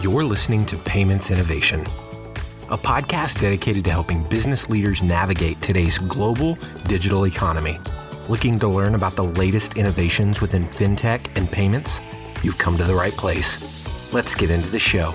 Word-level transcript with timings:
You're 0.00 0.22
listening 0.22 0.64
to 0.66 0.76
Payments 0.76 1.32
Innovation, 1.32 1.80
a 2.70 2.78
podcast 2.78 3.40
dedicated 3.40 3.84
to 3.86 3.90
helping 3.90 4.22
business 4.22 4.70
leaders 4.70 5.02
navigate 5.02 5.60
today's 5.60 5.98
global 5.98 6.56
digital 6.84 7.26
economy. 7.26 7.80
Looking 8.28 8.60
to 8.60 8.68
learn 8.68 8.94
about 8.94 9.16
the 9.16 9.24
latest 9.24 9.76
innovations 9.76 10.40
within 10.40 10.62
fintech 10.62 11.36
and 11.36 11.50
payments? 11.50 12.00
You've 12.44 12.58
come 12.58 12.78
to 12.78 12.84
the 12.84 12.94
right 12.94 13.12
place. 13.12 14.12
Let's 14.12 14.36
get 14.36 14.50
into 14.50 14.68
the 14.68 14.78
show. 14.78 15.14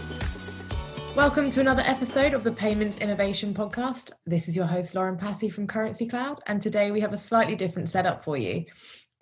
Welcome 1.16 1.50
to 1.52 1.62
another 1.62 1.84
episode 1.86 2.34
of 2.34 2.44
the 2.44 2.52
Payments 2.52 2.98
Innovation 2.98 3.54
Podcast. 3.54 4.12
This 4.26 4.50
is 4.50 4.56
your 4.56 4.66
host, 4.66 4.96
Lauren 4.96 5.16
Passy 5.16 5.48
from 5.48 5.66
Currency 5.66 6.08
Cloud, 6.10 6.42
and 6.48 6.62
today 6.62 6.92
we 6.92 7.00
have 7.00 7.14
a 7.14 7.18
slightly 7.18 7.56
different 7.56 7.88
setup 7.88 8.26
for 8.26 8.36
you. 8.36 8.66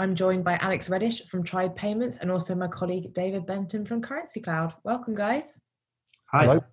I'm 0.02 0.15
joined 0.15 0.43
by 0.43 0.55
Alex 0.55 0.89
Reddish 0.89 1.27
from 1.27 1.43
Tribe 1.43 1.75
Payments 1.75 2.18
and 2.18 2.31
also 2.31 2.55
my 2.55 2.68
colleague 2.68 3.14
David 3.14 3.46
Benton 3.46 3.86
from 3.86 4.01
Currency 4.01 4.41
Cloud. 4.41 4.74
Welcome, 4.83 5.14
guys. 5.14 5.60
Hi. 6.32 6.46
Hello. 6.46 6.64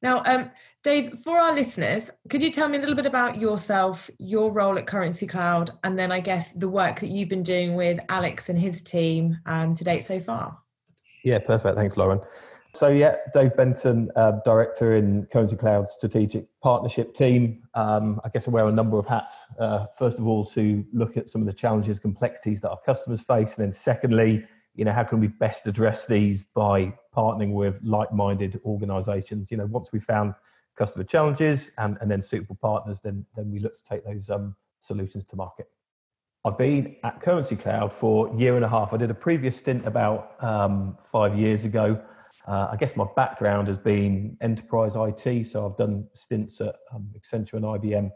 Now, 0.00 0.22
um, 0.24 0.50
Dave, 0.84 1.18
for 1.24 1.36
our 1.36 1.52
listeners, 1.52 2.12
could 2.28 2.40
you 2.40 2.52
tell 2.52 2.68
me 2.68 2.76
a 2.76 2.80
little 2.80 2.94
bit 2.94 3.06
about 3.06 3.40
yourself, 3.40 4.08
your 4.18 4.52
role 4.52 4.78
at 4.78 4.86
Currency 4.86 5.26
Cloud, 5.26 5.72
and 5.82 5.98
then 5.98 6.12
I 6.12 6.20
guess 6.20 6.52
the 6.52 6.68
work 6.68 7.00
that 7.00 7.08
you've 7.08 7.28
been 7.28 7.42
doing 7.42 7.74
with 7.74 7.98
Alex 8.08 8.48
and 8.48 8.56
his 8.56 8.80
team 8.80 9.38
um, 9.46 9.74
to 9.74 9.82
date 9.82 10.06
so 10.06 10.20
far? 10.20 10.58
Yeah, 11.24 11.40
perfect. 11.40 11.76
Thanks, 11.76 11.96
Lauren. 11.96 12.20
So 12.74 12.88
yeah, 12.88 13.18
Dave 13.32 13.56
Benton, 13.56 14.10
uh, 14.16 14.32
director 14.44 14.96
in 14.96 15.26
Currency 15.26 15.54
Cloud 15.54 15.88
strategic 15.88 16.46
partnership 16.60 17.14
team. 17.14 17.62
Um, 17.74 18.20
I 18.24 18.28
guess 18.30 18.48
I 18.48 18.50
wear 18.50 18.66
a 18.66 18.72
number 18.72 18.98
of 18.98 19.06
hats. 19.06 19.36
Uh, 19.60 19.86
first 19.96 20.18
of 20.18 20.26
all, 20.26 20.44
to 20.46 20.84
look 20.92 21.16
at 21.16 21.28
some 21.28 21.40
of 21.40 21.46
the 21.46 21.52
challenges, 21.52 22.00
complexities 22.00 22.60
that 22.62 22.70
our 22.70 22.80
customers 22.84 23.20
face, 23.20 23.54
and 23.56 23.66
then 23.66 23.72
secondly, 23.72 24.44
you 24.74 24.84
know, 24.84 24.90
how 24.90 25.04
can 25.04 25.20
we 25.20 25.28
best 25.28 25.68
address 25.68 26.04
these 26.04 26.42
by 26.42 26.92
partnering 27.16 27.52
with 27.52 27.76
like-minded 27.84 28.60
organisations? 28.64 29.52
You 29.52 29.58
know, 29.58 29.66
once 29.66 29.92
we 29.92 30.00
found 30.00 30.34
customer 30.76 31.04
challenges 31.04 31.70
and, 31.78 31.96
and 32.00 32.10
then 32.10 32.20
suitable 32.20 32.58
partners, 32.60 32.98
then 32.98 33.24
then 33.36 33.52
we 33.52 33.60
look 33.60 33.76
to 33.76 33.84
take 33.84 34.04
those 34.04 34.28
um, 34.30 34.56
solutions 34.80 35.24
to 35.26 35.36
market. 35.36 35.68
I've 36.44 36.58
been 36.58 36.96
at 37.04 37.20
Currency 37.20 37.54
Cloud 37.54 37.92
for 37.92 38.34
a 38.34 38.36
year 38.36 38.56
and 38.56 38.64
a 38.64 38.68
half. 38.68 38.92
I 38.92 38.96
did 38.96 39.12
a 39.12 39.14
previous 39.14 39.56
stint 39.56 39.86
about 39.86 40.34
um, 40.42 40.98
five 41.12 41.38
years 41.38 41.62
ago 41.64 42.02
uh, 42.46 42.68
I 42.70 42.76
guess 42.76 42.96
my 42.96 43.06
background 43.16 43.68
has 43.68 43.78
been 43.78 44.36
enterprise 44.40 44.94
IT, 44.96 45.46
so 45.46 45.66
I've 45.66 45.76
done 45.76 46.06
stints 46.12 46.60
at 46.60 46.76
um, 46.94 47.08
Accenture 47.18 47.54
and 47.54 47.64
IBM 47.64 48.10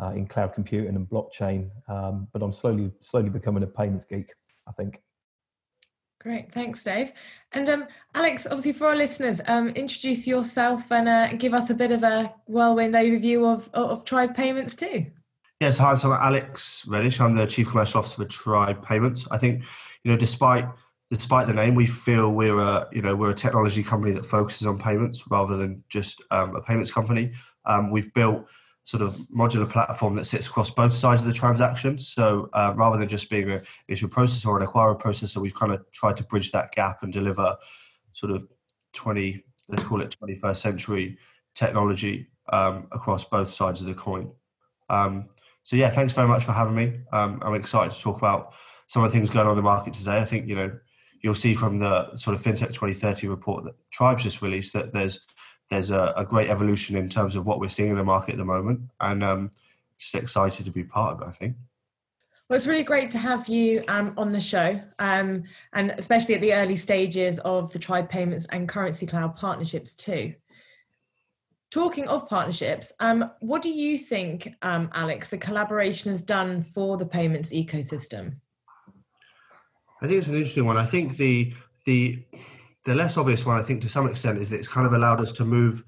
uh, 0.00 0.10
in 0.10 0.26
cloud 0.26 0.54
computing 0.54 0.94
and 0.94 1.08
blockchain. 1.08 1.70
Um, 1.88 2.28
but 2.32 2.42
I'm 2.42 2.52
slowly, 2.52 2.92
slowly 3.00 3.30
becoming 3.30 3.62
a 3.62 3.66
payments 3.66 4.04
geek. 4.04 4.32
I 4.68 4.72
think. 4.72 5.00
Great, 6.20 6.50
thanks, 6.50 6.82
Dave. 6.82 7.12
And 7.52 7.68
um, 7.68 7.86
Alex, 8.14 8.46
obviously 8.46 8.72
for 8.72 8.88
our 8.88 8.96
listeners, 8.96 9.40
um, 9.46 9.68
introduce 9.70 10.26
yourself 10.26 10.90
and 10.90 11.08
uh, 11.08 11.32
give 11.34 11.54
us 11.54 11.70
a 11.70 11.74
bit 11.74 11.92
of 11.92 12.02
a 12.02 12.34
whirlwind 12.46 12.94
overview 12.94 13.46
of, 13.46 13.70
of 13.74 14.04
Tribe 14.04 14.34
Payments 14.34 14.74
too. 14.74 15.06
Yes, 15.60 15.78
hi, 15.78 15.94
so 15.96 16.12
I'm 16.12 16.20
Alex 16.20 16.84
Reddish. 16.86 17.20
I'm 17.20 17.34
the 17.34 17.46
Chief 17.46 17.68
Commercial 17.68 18.00
Officer 18.00 18.16
for 18.16 18.24
Tribe 18.24 18.84
Payments. 18.84 19.26
I 19.30 19.38
think, 19.38 19.62
you 20.02 20.10
know, 20.10 20.16
despite 20.16 20.66
despite 21.10 21.46
the 21.46 21.52
name, 21.52 21.74
we 21.74 21.86
feel 21.86 22.30
we're 22.30 22.58
a 22.58 22.88
you 22.92 23.02
know 23.02 23.14
we're 23.14 23.30
a 23.30 23.34
technology 23.34 23.82
company 23.82 24.12
that 24.14 24.26
focuses 24.26 24.66
on 24.66 24.78
payments 24.78 25.24
rather 25.30 25.56
than 25.56 25.82
just 25.88 26.22
um, 26.30 26.56
a 26.56 26.60
payments 26.60 26.90
company. 26.90 27.32
Um, 27.64 27.90
we've 27.90 28.12
built 28.14 28.46
sort 28.84 29.02
of 29.02 29.14
modular 29.36 29.68
platform 29.68 30.14
that 30.14 30.24
sits 30.24 30.46
across 30.46 30.70
both 30.70 30.94
sides 30.94 31.20
of 31.20 31.26
the 31.26 31.32
transaction. 31.32 31.98
So 31.98 32.48
uh, 32.52 32.72
rather 32.76 32.96
than 32.96 33.08
just 33.08 33.28
being 33.28 33.50
an 33.50 33.62
issuer 33.88 34.08
processor 34.08 34.46
or 34.46 34.60
an 34.60 34.66
acquirer 34.66 35.00
processor, 35.00 35.38
we've 35.38 35.54
kind 35.54 35.72
of 35.72 35.84
tried 35.90 36.16
to 36.18 36.22
bridge 36.22 36.52
that 36.52 36.70
gap 36.70 37.02
and 37.02 37.12
deliver 37.12 37.56
sort 38.12 38.30
of 38.30 38.46
20 38.92 39.42
let's 39.68 39.82
call 39.82 40.00
it 40.00 40.16
21st 40.22 40.56
century 40.56 41.18
technology 41.54 42.28
um, 42.52 42.86
across 42.92 43.24
both 43.24 43.52
sides 43.52 43.80
of 43.80 43.86
the 43.86 43.94
coin. 43.94 44.30
Um, 44.88 45.28
so 45.62 45.74
yeah, 45.74 45.90
thanks 45.90 46.12
very 46.12 46.28
much 46.28 46.44
for 46.44 46.52
having 46.52 46.74
me. 46.74 47.00
Um, 47.12 47.42
I'm 47.44 47.54
excited 47.54 47.92
to 47.92 48.00
talk 48.00 48.18
about 48.18 48.54
some 48.86 49.02
of 49.02 49.10
the 49.10 49.18
things 49.18 49.30
going 49.30 49.46
on 49.46 49.52
in 49.52 49.56
the 49.56 49.62
market 49.62 49.94
today. 49.94 50.18
I 50.18 50.24
think 50.24 50.46
you 50.46 50.54
know 50.54 50.78
you'll 51.26 51.34
see 51.34 51.54
from 51.54 51.80
the 51.80 52.14
sort 52.14 52.36
of 52.36 52.40
FinTech 52.40 52.68
2030 52.68 53.26
report 53.26 53.64
that 53.64 53.74
Tribes 53.90 54.22
just 54.22 54.42
released 54.42 54.72
that 54.74 54.92
there's 54.92 55.26
there's 55.70 55.90
a, 55.90 56.14
a 56.16 56.24
great 56.24 56.48
evolution 56.48 56.96
in 56.96 57.08
terms 57.08 57.34
of 57.34 57.48
what 57.48 57.58
we're 57.58 57.66
seeing 57.66 57.90
in 57.90 57.96
the 57.96 58.04
market 58.04 58.34
at 58.34 58.38
the 58.38 58.44
moment, 58.44 58.80
and 59.00 59.24
um, 59.24 59.50
just 59.98 60.14
excited 60.14 60.64
to 60.64 60.70
be 60.70 60.84
part 60.84 61.14
of 61.14 61.22
it. 61.22 61.24
I 61.28 61.32
think. 61.32 61.56
Well, 62.48 62.56
it's 62.56 62.68
really 62.68 62.84
great 62.84 63.10
to 63.10 63.18
have 63.18 63.48
you 63.48 63.82
um, 63.88 64.14
on 64.16 64.30
the 64.30 64.40
show, 64.40 64.80
um, 65.00 65.42
and 65.72 65.92
especially 65.98 66.36
at 66.36 66.40
the 66.40 66.54
early 66.54 66.76
stages 66.76 67.40
of 67.40 67.72
the 67.72 67.80
Tribe 67.80 68.08
Payments 68.08 68.46
and 68.50 68.68
Currency 68.68 69.04
Cloud 69.04 69.34
partnerships 69.34 69.96
too. 69.96 70.32
Talking 71.72 72.06
of 72.06 72.28
partnerships, 72.28 72.92
um, 73.00 73.32
what 73.40 73.62
do 73.62 73.70
you 73.70 73.98
think, 73.98 74.54
um, 74.62 74.88
Alex, 74.94 75.30
the 75.30 75.38
collaboration 75.38 76.12
has 76.12 76.22
done 76.22 76.62
for 76.62 76.96
the 76.96 77.04
payments 77.04 77.50
ecosystem? 77.50 78.36
I 80.00 80.06
think 80.06 80.18
it's 80.18 80.28
an 80.28 80.36
interesting 80.36 80.66
one. 80.66 80.76
I 80.76 80.84
think 80.84 81.16
the 81.16 81.52
the 81.84 82.22
the 82.84 82.94
less 82.94 83.16
obvious 83.16 83.44
one, 83.44 83.58
I 83.58 83.64
think, 83.64 83.82
to 83.82 83.88
some 83.88 84.08
extent, 84.08 84.38
is 84.38 84.50
that 84.50 84.56
it's 84.56 84.68
kind 84.68 84.86
of 84.86 84.92
allowed 84.92 85.20
us 85.20 85.32
to 85.32 85.44
move 85.44 85.82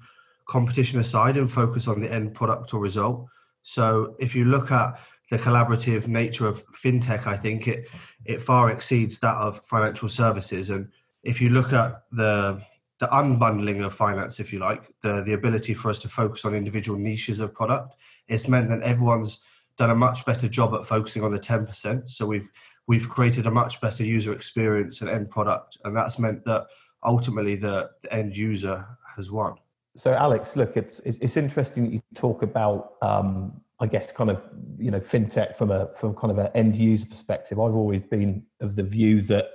competition 0.47 0.99
aside 0.99 1.37
and 1.37 1.49
focus 1.49 1.87
on 1.87 2.01
the 2.01 2.11
end 2.11 2.33
product 2.33 2.73
or 2.73 2.79
result. 2.79 3.27
So 3.63 4.15
if 4.19 4.35
you 4.35 4.45
look 4.45 4.71
at 4.71 4.99
the 5.29 5.37
collaborative 5.37 6.07
nature 6.07 6.47
of 6.47 6.65
fintech, 6.71 7.27
I 7.27 7.37
think 7.37 7.67
it 7.67 7.87
it 8.25 8.41
far 8.41 8.71
exceeds 8.71 9.19
that 9.19 9.35
of 9.35 9.63
financial 9.65 10.09
services. 10.09 10.69
And 10.69 10.89
if 11.23 11.39
you 11.39 11.49
look 11.49 11.71
at 11.73 12.03
the 12.11 12.61
the 12.99 13.07
unbundling 13.07 13.85
of 13.85 13.93
finance, 13.93 14.39
if 14.39 14.51
you 14.51 14.59
like, 14.59 14.83
the 15.01 15.23
the 15.23 15.33
ability 15.33 15.73
for 15.73 15.89
us 15.89 15.99
to 15.99 16.09
focus 16.09 16.45
on 16.45 16.55
individual 16.55 16.97
niches 16.97 17.39
of 17.39 17.53
product, 17.53 17.95
it's 18.27 18.47
meant 18.47 18.69
that 18.69 18.81
everyone's 18.81 19.39
done 19.77 19.91
a 19.91 19.95
much 19.95 20.25
better 20.25 20.49
job 20.49 20.73
at 20.75 20.85
focusing 20.85 21.23
on 21.23 21.31
the 21.31 21.39
10%. 21.39 22.09
So 22.09 22.25
we've 22.25 22.49
we've 22.89 23.07
created 23.07 23.45
a 23.45 23.51
much 23.51 23.79
better 23.79 24.03
user 24.03 24.33
experience 24.33 25.01
and 25.01 25.09
end 25.11 25.29
product, 25.29 25.77
and 25.85 25.95
that's 25.95 26.17
meant 26.17 26.43
that 26.43 26.65
ultimately 27.05 27.55
the, 27.55 27.87
the 28.01 28.11
end 28.11 28.35
user 28.35 28.83
has 29.15 29.29
won. 29.29 29.53
So, 29.95 30.13
Alex, 30.13 30.55
look, 30.55 30.75
it's 30.75 30.99
it's 31.05 31.37
interesting 31.37 31.83
that 31.83 31.93
you 31.93 32.01
talk 32.15 32.41
about, 32.41 32.93
um, 33.03 33.61
I 33.79 33.85
guess, 33.85 34.11
kind 34.11 34.31
of 34.31 34.41
you 34.79 34.89
know, 34.89 34.99
fintech 34.99 35.55
from 35.55 35.69
a 35.69 35.93
from 35.93 36.15
kind 36.15 36.31
of 36.31 36.39
an 36.39 36.49
end 36.55 36.75
user 36.75 37.05
perspective. 37.05 37.59
I've 37.59 37.75
always 37.75 38.01
been 38.01 38.43
of 38.59 38.75
the 38.75 38.83
view 38.83 39.21
that, 39.33 39.45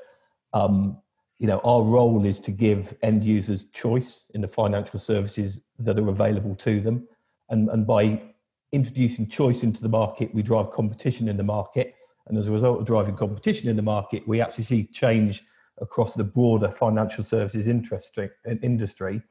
um, 0.53 0.97
you 1.41 1.49
know, 1.49 1.61
our 1.65 1.83
role 1.83 2.25
is 2.25 2.39
to 2.41 2.53
give 2.53 2.97
end 3.03 3.25
users 3.25 3.65
choice 3.73 4.31
in 4.35 4.43
the 4.43 4.49
financial 4.49 5.01
services 5.01 5.61
that 5.81 5.99
are 5.99 6.09
available 6.09 6.55
to 6.67 6.81
them, 6.81 7.09
and 7.49 7.69
and 7.71 7.85
by 7.85 8.23
introducing 8.71 9.29
choice 9.29 9.65
into 9.65 9.83
the 9.83 9.89
market, 9.89 10.33
we 10.33 10.43
drive 10.43 10.71
competition 10.71 11.29
in 11.29 11.37
the 11.37 11.49
market 11.57 11.95
and 12.27 12.39
as 12.39 12.47
a 12.47 12.51
result 12.51 12.81
of 12.81 12.87
driving 12.87 13.17
competition 13.17 13.69
in 13.69 13.77
the 13.77 13.83
market, 13.83 14.27
we 14.27 14.41
actually 14.41 14.65
see 14.65 14.85
change 14.85 15.43
across 15.81 16.15
the 16.15 16.25
broader 16.25 16.71
financial 16.71 17.25
services 17.25 17.67
industry. 17.67 19.23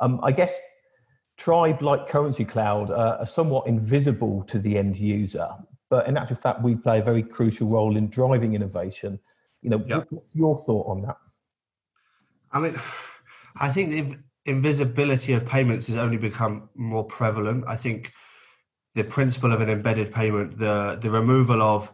Um, 0.00 0.20
I 0.22 0.32
guess 0.32 0.58
Tribe, 1.36 1.82
like 1.82 2.08
Currency 2.08 2.44
Cloud, 2.44 2.90
uh, 2.90 3.18
are 3.20 3.26
somewhat 3.26 3.66
invisible 3.66 4.42
to 4.44 4.58
the 4.58 4.78
end 4.78 4.96
user, 4.96 5.48
but 5.90 6.06
in 6.06 6.16
actual 6.16 6.36
fact, 6.36 6.62
we 6.62 6.74
play 6.74 7.00
a 7.00 7.02
very 7.02 7.22
crucial 7.22 7.68
role 7.68 7.96
in 7.96 8.08
driving 8.08 8.54
innovation. 8.54 9.18
You 9.62 9.70
know, 9.70 9.84
yep. 9.86 10.06
what's 10.10 10.34
your 10.34 10.58
thought 10.58 10.86
on 10.86 11.02
that? 11.02 11.16
I 12.52 12.60
mean, 12.60 12.78
I 13.56 13.70
think 13.70 13.90
the 13.90 14.18
invisibility 14.46 15.32
of 15.32 15.44
payments 15.44 15.88
has 15.88 15.96
only 15.96 16.16
become 16.16 16.68
more 16.74 17.04
prevalent. 17.04 17.64
I 17.66 17.76
think 17.76 18.12
the 18.94 19.04
principle 19.04 19.52
of 19.52 19.60
an 19.60 19.68
embedded 19.68 20.12
payment, 20.12 20.58
the 20.58 20.98
the 21.00 21.10
removal 21.10 21.62
of 21.62 21.92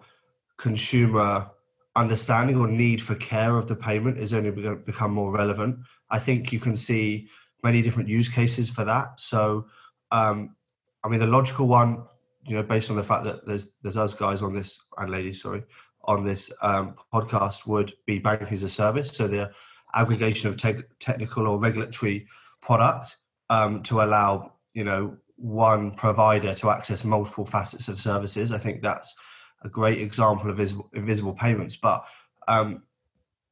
consumer 0.59 1.51
understanding 1.95 2.57
or 2.57 2.67
need 2.67 3.03
for 3.03 3.15
care 3.17 3.57
of 3.57 3.69
the 3.69 3.77
payment 3.77 4.19
is 4.19 4.33
only 4.33 4.51
going 4.51 4.65
to 4.65 4.77
become 4.77 5.13
more 5.13 5.31
relevant. 5.31 5.79
I 6.11 6.19
think 6.19 6.53
you 6.53 6.61
can 6.61 6.77
see 6.77 7.29
many 7.63 7.83
different 7.83 8.09
use 8.09 8.29
cases 8.29 8.69
for 8.69 8.85
that. 8.85 9.21
So, 9.21 9.67
um, 10.11 10.57
I 11.05 11.09
mean, 11.09 11.21
the 11.21 11.27
logical 11.27 11.67
one, 11.67 12.05
you 12.45 12.57
know, 12.57 12.63
based 12.63 12.91
on 12.91 12.97
the 12.97 13.03
fact 13.03 13.25
that 13.25 13.47
there's 13.47 13.69
there's 13.83 13.97
us 13.97 14.15
guys 14.15 14.43
on 14.43 14.55
this 14.55 14.79
and 14.99 15.11
ladies, 15.11 15.43
sorry, 15.43 15.63
on 16.05 16.25
this 16.25 16.51
um, 16.63 16.95
podcast 17.13 17.67
would 17.67 17.93
be 18.07 18.19
banking 18.19 18.49
as 18.53 18.63
a 18.63 18.69
service. 18.69 19.11
So 19.17 19.29
the 19.29 19.53
aggregation 19.95 20.49
of 20.49 20.57
te- 20.57 20.85
technical 20.99 21.47
or 21.47 21.59
regulatory 21.59 22.27
product 22.61 23.17
um, 23.51 23.83
to 23.85 24.03
allow 24.03 24.55
you 24.75 24.85
know 24.85 25.17
one 25.37 25.91
provider 25.93 26.55
to 26.55 26.71
access 26.71 27.05
multiple 27.05 27.45
facets 27.45 27.89
of 27.89 28.01
services. 28.01 28.53
I 28.53 28.59
think 28.59 28.81
that's 28.83 29.15
a 29.65 29.69
great 29.69 30.01
example 30.01 30.51
of 30.51 30.61
invisible, 30.93 31.33
payments. 31.33 31.77
But 31.77 32.05
um, 32.49 32.83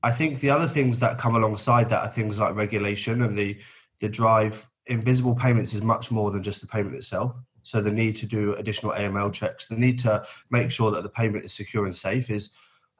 I 0.03 0.13
think 0.13 0.41
the 0.41 0.51
other 0.51 0.69
things 0.69 0.99
that 1.01 1.19
come 1.19 1.37
alongside 1.37 1.89
that 1.91 2.03
are 2.03 2.09
things 2.09 2.39
like 2.39 2.55
regulation 2.55 3.23
and 3.23 3.37
the 3.37 3.59
the 4.01 4.09
drive. 4.09 4.67
Invisible 4.87 5.37
payments 5.37 5.73
is 5.73 5.83
much 5.83 6.11
more 6.11 6.33
than 6.33 6.43
just 6.43 6.61
the 6.63 6.67
payment 6.67 6.97
itself. 6.97 7.37
So 7.63 7.81
the 7.81 7.93
need 7.93 8.17
to 8.17 8.27
do 8.27 8.55
additional 8.55 8.93
AML 8.93 9.33
checks, 9.33 9.67
the 9.69 9.77
need 9.77 9.99
to 10.01 10.25
make 10.51 10.71
sure 10.71 10.91
that 10.91 11.03
the 11.03 11.09
payment 11.09 11.45
is 11.45 11.53
secure 11.53 11.85
and 11.85 11.95
safe 11.95 12.31
is 12.31 12.51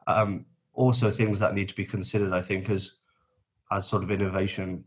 um, 0.07 0.45
also 0.75 1.11
things 1.11 1.39
that 1.41 1.55
need 1.55 1.69
to 1.69 1.75
be 1.75 1.85
considered. 1.85 2.33
I 2.33 2.43
think 2.43 2.71
as 2.71 2.93
as 3.73 3.87
sort 3.87 4.03
of 4.03 4.11
innovation 4.11 4.85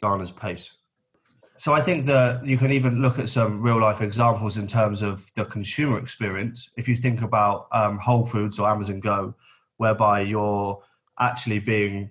garners 0.00 0.30
pace. 0.30 0.70
So 1.60 1.74
I 1.74 1.82
think 1.82 2.06
that 2.06 2.46
you 2.46 2.56
can 2.56 2.72
even 2.72 3.02
look 3.02 3.18
at 3.18 3.28
some 3.28 3.60
real 3.60 3.78
life 3.78 4.00
examples 4.00 4.56
in 4.56 4.66
terms 4.66 5.02
of 5.02 5.30
the 5.34 5.44
consumer 5.44 5.98
experience. 5.98 6.70
If 6.78 6.88
you 6.88 6.96
think 6.96 7.20
about 7.20 7.68
um, 7.70 7.98
Whole 7.98 8.24
Foods 8.24 8.58
or 8.58 8.66
Amazon 8.66 8.98
Go, 8.98 9.34
whereby 9.76 10.22
you're 10.22 10.82
actually 11.18 11.58
being 11.58 12.08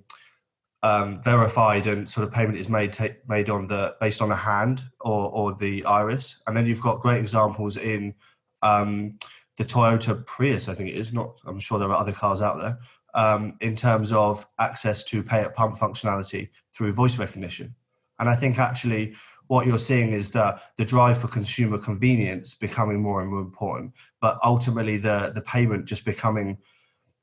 um, 0.84 1.24
verified 1.24 1.88
and 1.88 2.08
sort 2.08 2.28
of 2.28 2.32
payment 2.32 2.60
is 2.60 2.70
made 2.70 2.96
made 3.28 3.50
on 3.50 3.66
the 3.66 3.96
based 4.00 4.22
on 4.22 4.30
the 4.30 4.36
hand 4.36 4.84
or 5.00 5.32
or 5.32 5.56
the 5.56 5.84
iris, 5.84 6.40
and 6.46 6.56
then 6.56 6.68
you've 6.68 6.84
got 6.84 7.00
great 7.00 7.18
examples 7.20 7.78
in 7.78 8.14
um, 8.62 9.18
the 9.58 9.64
Toyota 9.64 10.24
Prius. 10.28 10.70
I 10.70 10.76
think 10.76 10.90
it 10.90 10.96
is 10.96 11.12
not. 11.12 11.40
I'm 11.48 11.60
sure 11.60 11.80
there 11.80 11.90
are 11.90 12.00
other 12.00 12.14
cars 12.14 12.44
out 12.44 12.60
there 12.62 12.78
um, 13.16 13.58
in 13.62 13.76
terms 13.76 14.12
of 14.12 14.46
access 14.60 15.04
to 15.06 15.24
pay 15.24 15.40
at 15.40 15.56
pump 15.56 15.76
functionality 15.76 16.50
through 16.72 16.92
voice 16.92 17.18
recognition, 17.18 17.74
and 18.20 18.30
I 18.30 18.36
think 18.36 18.60
actually 18.60 19.16
what 19.50 19.66
you're 19.66 19.80
seeing 19.80 20.14
is 20.14 20.30
that 20.30 20.62
the 20.78 20.86
drive 20.86 21.18
for 21.18 21.28
consumer 21.28 21.80
convenience 21.80 22.54
becoming 22.54 23.02
more 23.02 23.22
and 23.22 23.32
more 23.32 23.42
important, 23.42 23.92
but 24.22 24.38
ultimately 24.44 24.98
the 24.98 25.32
the 25.34 25.42
payment 25.42 25.86
just 25.86 26.06
becoming 26.06 26.58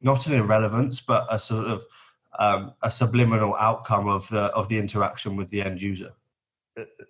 not 0.01 0.27
an 0.27 0.35
irrelevance, 0.35 1.01
but 1.01 1.25
a 1.31 1.39
sort 1.39 1.69
of 1.69 1.85
um, 2.41 2.73
a 2.83 2.91
subliminal 2.91 3.55
outcome 3.55 4.09
of 4.09 4.29
the 4.29 4.47
of 4.57 4.69
the 4.69 4.77
interaction 4.77 5.37
with 5.37 5.49
the 5.51 5.63
end 5.63 5.81
user. 5.81 6.11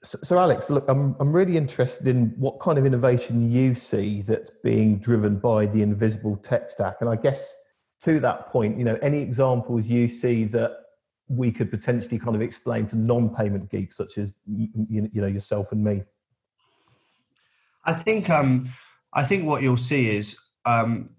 So, 0.02 0.18
so, 0.22 0.38
Alex, 0.38 0.68
look, 0.68 0.84
I'm 0.86 1.16
I'm 1.19 1.32
really 1.32 1.56
interested 1.56 2.06
in 2.06 2.34
what 2.36 2.60
kind 2.60 2.76
of 2.78 2.84
innovation 2.84 3.50
you 3.50 3.74
see 3.74 4.20
that's 4.20 4.50
being 4.62 4.98
driven 4.98 5.38
by 5.38 5.64
the 5.64 5.80
invisible 5.80 6.36
tech 6.36 6.69
stack, 6.69 6.96
and 7.00 7.08
I 7.08 7.16
guess 7.16 7.56
to 8.02 8.20
that 8.20 8.48
point, 8.48 8.76
you 8.76 8.84
know, 8.84 8.98
any 9.00 9.22
examples 9.22 9.86
you 9.86 10.08
see 10.08 10.44
that 10.44 10.72
we 11.28 11.50
could 11.50 11.70
potentially 11.70 12.19
kind 12.19 12.37
of 12.37 12.43
explain 12.43 12.87
to 12.87 12.96
non-payment 12.96 13.70
geeks 13.70 13.96
such 13.96 14.19
as 14.19 14.32
you, 14.46 14.69
you 14.88 15.20
know 15.20 15.26
yourself 15.26 15.73
and 15.73 15.82
me. 15.82 16.02
I 17.84 17.94
think 17.94 18.31
um, 18.31 18.69
I 19.12 19.25
think 19.25 19.44
what 19.44 19.62
you'll 19.62 19.76
see 19.76 20.11
is 20.11 20.37
um, 20.64 21.11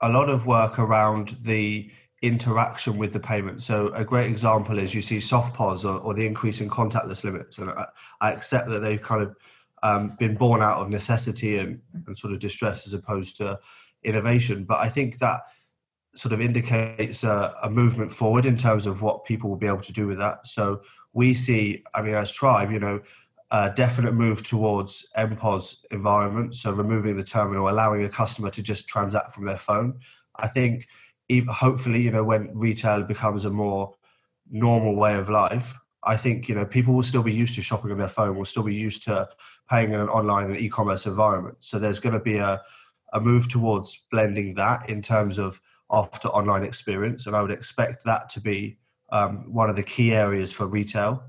a 0.00 0.08
lot 0.08 0.28
of 0.28 0.46
work 0.46 0.78
around 0.78 1.36
the 1.42 1.90
interaction 2.22 2.96
with 2.96 3.12
the 3.12 3.20
payment. 3.20 3.62
So 3.62 3.92
a 3.94 4.04
great 4.04 4.30
example 4.30 4.78
is 4.78 4.94
you 4.94 5.02
see 5.02 5.18
soft 5.18 5.54
POS 5.56 5.84
or, 5.84 5.98
or 5.98 6.14
the 6.14 6.24
increase 6.24 6.60
in 6.60 6.70
contactless 6.70 7.24
limits. 7.24 7.58
And 7.58 7.70
I, 7.70 7.86
I 8.20 8.32
accept 8.32 8.68
that 8.68 8.78
they've 8.78 9.00
kind 9.00 9.22
of 9.22 9.36
um, 9.82 10.16
been 10.20 10.36
born 10.36 10.62
out 10.62 10.80
of 10.80 10.88
necessity 10.88 11.58
and, 11.58 11.80
and 12.06 12.16
sort 12.16 12.32
of 12.32 12.38
distress 12.38 12.86
as 12.86 12.94
opposed 12.94 13.36
to 13.38 13.58
innovation. 14.04 14.64
But 14.64 14.78
I 14.78 14.88
think 14.88 15.18
that 15.18 15.40
sort 16.14 16.32
of 16.32 16.40
indicates 16.40 17.24
a, 17.24 17.54
a, 17.62 17.70
movement 17.70 18.10
forward 18.10 18.44
in 18.44 18.56
terms 18.56 18.86
of 18.86 19.00
what 19.00 19.24
people 19.24 19.48
will 19.48 19.56
be 19.56 19.66
able 19.66 19.80
to 19.80 19.92
do 19.92 20.06
with 20.06 20.18
that. 20.18 20.46
So 20.46 20.82
we 21.14 21.32
see, 21.32 21.82
I 21.94 22.02
mean, 22.02 22.14
as 22.14 22.30
Tribe, 22.30 22.70
you 22.70 22.78
know, 22.78 23.00
a 23.50 23.70
definite 23.70 24.12
move 24.12 24.42
towards 24.42 25.06
MPOS 25.16 25.76
environment. 25.90 26.54
So 26.56 26.72
removing 26.72 27.16
the 27.16 27.24
terminal, 27.24 27.68
allowing 27.68 28.04
a 28.04 28.08
customer 28.08 28.50
to 28.50 28.62
just 28.62 28.88
transact 28.88 29.32
from 29.32 29.44
their 29.44 29.58
phone. 29.58 30.00
I 30.36 30.48
think 30.48 30.86
hopefully, 31.48 32.00
you 32.00 32.10
know, 32.10 32.24
when 32.24 32.50
retail 32.54 33.02
becomes 33.02 33.44
a 33.44 33.50
more 33.50 33.94
normal 34.50 34.96
way 34.96 35.14
of 35.14 35.30
life, 35.30 35.74
I 36.04 36.16
think 36.16 36.48
you 36.48 36.54
know 36.54 36.64
people 36.64 36.94
will 36.94 37.02
still 37.02 37.22
be 37.22 37.32
used 37.32 37.54
to 37.54 37.62
shopping 37.62 37.92
on 37.92 37.98
their 37.98 38.08
phone. 38.08 38.36
Will 38.36 38.44
still 38.44 38.64
be 38.64 38.74
used 38.74 39.04
to 39.04 39.28
paying 39.70 39.92
in 39.92 40.00
an 40.00 40.08
online 40.08 40.46
and 40.46 40.56
e-commerce 40.58 41.06
environment. 41.06 41.58
So 41.60 41.78
there's 41.78 42.00
going 42.00 42.14
to 42.14 42.20
be 42.20 42.38
a 42.38 42.60
a 43.12 43.20
move 43.20 43.48
towards 43.48 44.00
blending 44.10 44.54
that 44.54 44.88
in 44.88 45.02
terms 45.02 45.38
of 45.38 45.60
to 45.92 46.30
online 46.30 46.64
experience, 46.64 47.26
and 47.26 47.36
I 47.36 47.42
would 47.42 47.50
expect 47.50 48.04
that 48.04 48.28
to 48.30 48.40
be 48.40 48.78
um, 49.10 49.52
one 49.52 49.68
of 49.68 49.76
the 49.76 49.82
key 49.82 50.12
areas 50.12 50.50
for 50.52 50.66
retail. 50.66 51.22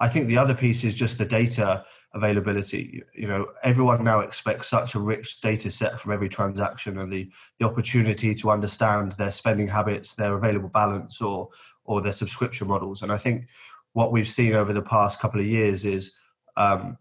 I 0.00 0.08
think 0.08 0.28
the 0.28 0.38
other 0.38 0.54
piece 0.54 0.84
is 0.84 0.94
just 0.94 1.18
the 1.18 1.24
data 1.24 1.84
availability. 2.14 3.02
You 3.14 3.28
know, 3.28 3.46
everyone 3.62 4.04
now 4.04 4.20
expects 4.20 4.68
such 4.68 4.94
a 4.94 4.98
rich 4.98 5.40
data 5.40 5.70
set 5.70 6.00
from 6.00 6.12
every 6.12 6.28
transaction 6.28 6.98
and 6.98 7.12
the, 7.12 7.30
the 7.58 7.66
opportunity 7.66 8.34
to 8.34 8.50
understand 8.50 9.12
their 9.12 9.30
spending 9.30 9.68
habits, 9.68 10.14
their 10.14 10.34
available 10.34 10.70
balance, 10.70 11.20
or 11.20 11.48
or 11.84 12.00
their 12.00 12.12
subscription 12.12 12.66
models. 12.66 13.02
And 13.02 13.12
I 13.12 13.16
think 13.16 13.46
what 13.92 14.12
we've 14.12 14.28
seen 14.28 14.54
over 14.54 14.72
the 14.72 14.82
past 14.82 15.20
couple 15.20 15.40
of 15.40 15.46
years 15.46 15.84
is 15.84 16.12
um, 16.56 16.98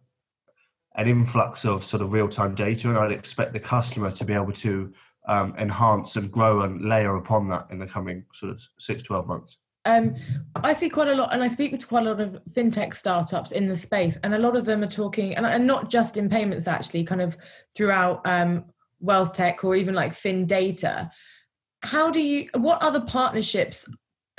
an 0.95 1.07
influx 1.07 1.65
of 1.65 1.83
sort 1.83 2.01
of 2.01 2.13
real 2.13 2.27
time 2.27 2.55
data, 2.55 2.89
and 2.89 2.97
I'd 2.97 3.11
expect 3.11 3.53
the 3.53 3.59
customer 3.59 4.11
to 4.11 4.25
be 4.25 4.33
able 4.33 4.53
to 4.53 4.93
um, 5.27 5.55
enhance 5.57 6.15
and 6.15 6.31
grow 6.31 6.61
and 6.61 6.87
layer 6.87 7.15
upon 7.15 7.47
that 7.49 7.67
in 7.71 7.79
the 7.79 7.87
coming 7.87 8.25
sort 8.33 8.51
of 8.51 8.61
six, 8.77 9.01
12 9.03 9.27
months. 9.27 9.57
Um, 9.85 10.15
I 10.55 10.73
see 10.73 10.89
quite 10.89 11.09
a 11.09 11.15
lot, 11.15 11.31
and 11.31 11.43
I 11.43 11.47
speak 11.47 11.77
to 11.79 11.85
quite 11.85 12.07
a 12.07 12.09
lot 12.09 12.19
of 12.19 12.39
fintech 12.51 12.95
startups 12.95 13.51
in 13.51 13.67
the 13.67 13.75
space, 13.75 14.17
and 14.23 14.33
a 14.33 14.39
lot 14.39 14.55
of 14.55 14.65
them 14.65 14.83
are 14.83 14.87
talking, 14.87 15.35
and, 15.35 15.45
and 15.45 15.67
not 15.67 15.89
just 15.91 16.17
in 16.17 16.27
payments, 16.27 16.67
actually, 16.67 17.03
kind 17.03 17.21
of 17.21 17.37
throughout 17.75 18.25
um, 18.25 18.65
wealth 18.99 19.33
tech 19.33 19.63
or 19.63 19.75
even 19.75 19.93
like 19.93 20.13
fin 20.13 20.45
data. 20.45 21.11
How 21.83 22.09
do 22.09 22.19
you? 22.19 22.49
What 22.55 22.81
other 22.81 23.01
partnerships 23.01 23.87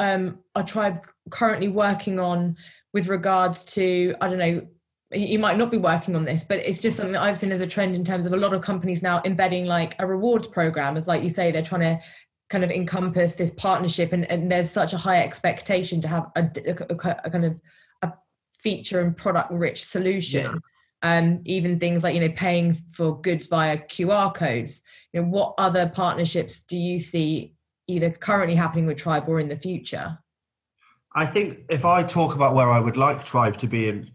um, 0.01 0.41
are 0.57 0.65
Tribe 0.65 1.07
currently 1.31 1.69
working 1.69 2.19
on 2.19 2.57
with 2.93 3.07
regards 3.07 3.65
to? 3.67 4.17
I 4.21 4.29
don't 4.29 4.39
know. 4.39 4.67
You 5.13 5.39
might 5.39 5.57
not 5.57 5.71
be 5.71 5.79
working 5.79 6.17
on 6.17 6.25
this, 6.25 6.43
but 6.43 6.59
it's 6.59 6.81
just 6.81 6.97
something 6.97 7.13
that 7.13 7.23
I've 7.23 7.39
seen 7.39 7.53
as 7.53 7.61
a 7.61 7.67
trend 7.67 7.95
in 7.95 8.05
terms 8.05 8.27
of 8.27 8.33
a 8.33 8.37
lot 8.37 8.53
of 8.53 8.63
companies 8.63 9.03
now 9.03 9.23
embedding 9.25 9.67
like 9.67 9.95
a 10.01 10.07
rewards 10.07 10.49
program. 10.49 10.97
As 10.97 11.07
like 11.07 11.23
you 11.23 11.31
say, 11.31 11.53
they're 11.53 11.63
trying 11.63 11.83
to 11.83 12.01
kind 12.49 12.65
of 12.65 12.71
encompass 12.71 13.35
this 13.35 13.51
partnership 13.51 14.13
and, 14.13 14.25
and 14.31 14.51
there's 14.51 14.71
such 14.71 14.93
a 14.93 14.99
high 14.99 15.23
expectation 15.23 16.01
to 16.01 16.09
have 16.09 16.27
a, 16.37 16.49
a, 16.67 16.95
a 17.25 17.31
kind 17.31 17.45
of 17.45 17.61
a 18.03 18.13
feature 18.59 19.01
and 19.01 19.17
product 19.17 19.51
rich 19.51 19.85
solution 19.85 20.61
yeah. 21.03 21.19
um, 21.19 21.41
even 21.45 21.79
things 21.81 22.05
like 22.05 22.15
you 22.15 22.21
know 22.21 22.33
paying 22.37 22.75
for 22.93 23.21
goods 23.21 23.49
via 23.49 23.77
qr 23.77 24.33
codes 24.33 24.83
you 25.13 25.21
know 25.21 25.29
what 25.29 25.55
other 25.59 25.89
partnerships 25.89 26.63
do 26.63 26.77
you 26.77 26.99
see 26.99 27.55
either 27.89 28.11
currently 28.11 28.55
happening 28.55 28.87
with 28.87 28.97
tribe 28.97 29.25
or 29.27 29.41
in 29.41 29.49
the 29.49 29.57
future 29.57 30.17
i 31.15 31.27
think 31.27 31.59
if 31.69 31.85
i 31.85 32.03
talk 32.03 32.35
about 32.35 32.55
where 32.55 32.71
i 32.71 32.79
would 32.79 32.97
like 32.97 33.25
tribe 33.25 33.57
to 33.57 33.67
be 33.67 33.89
in 33.89 34.09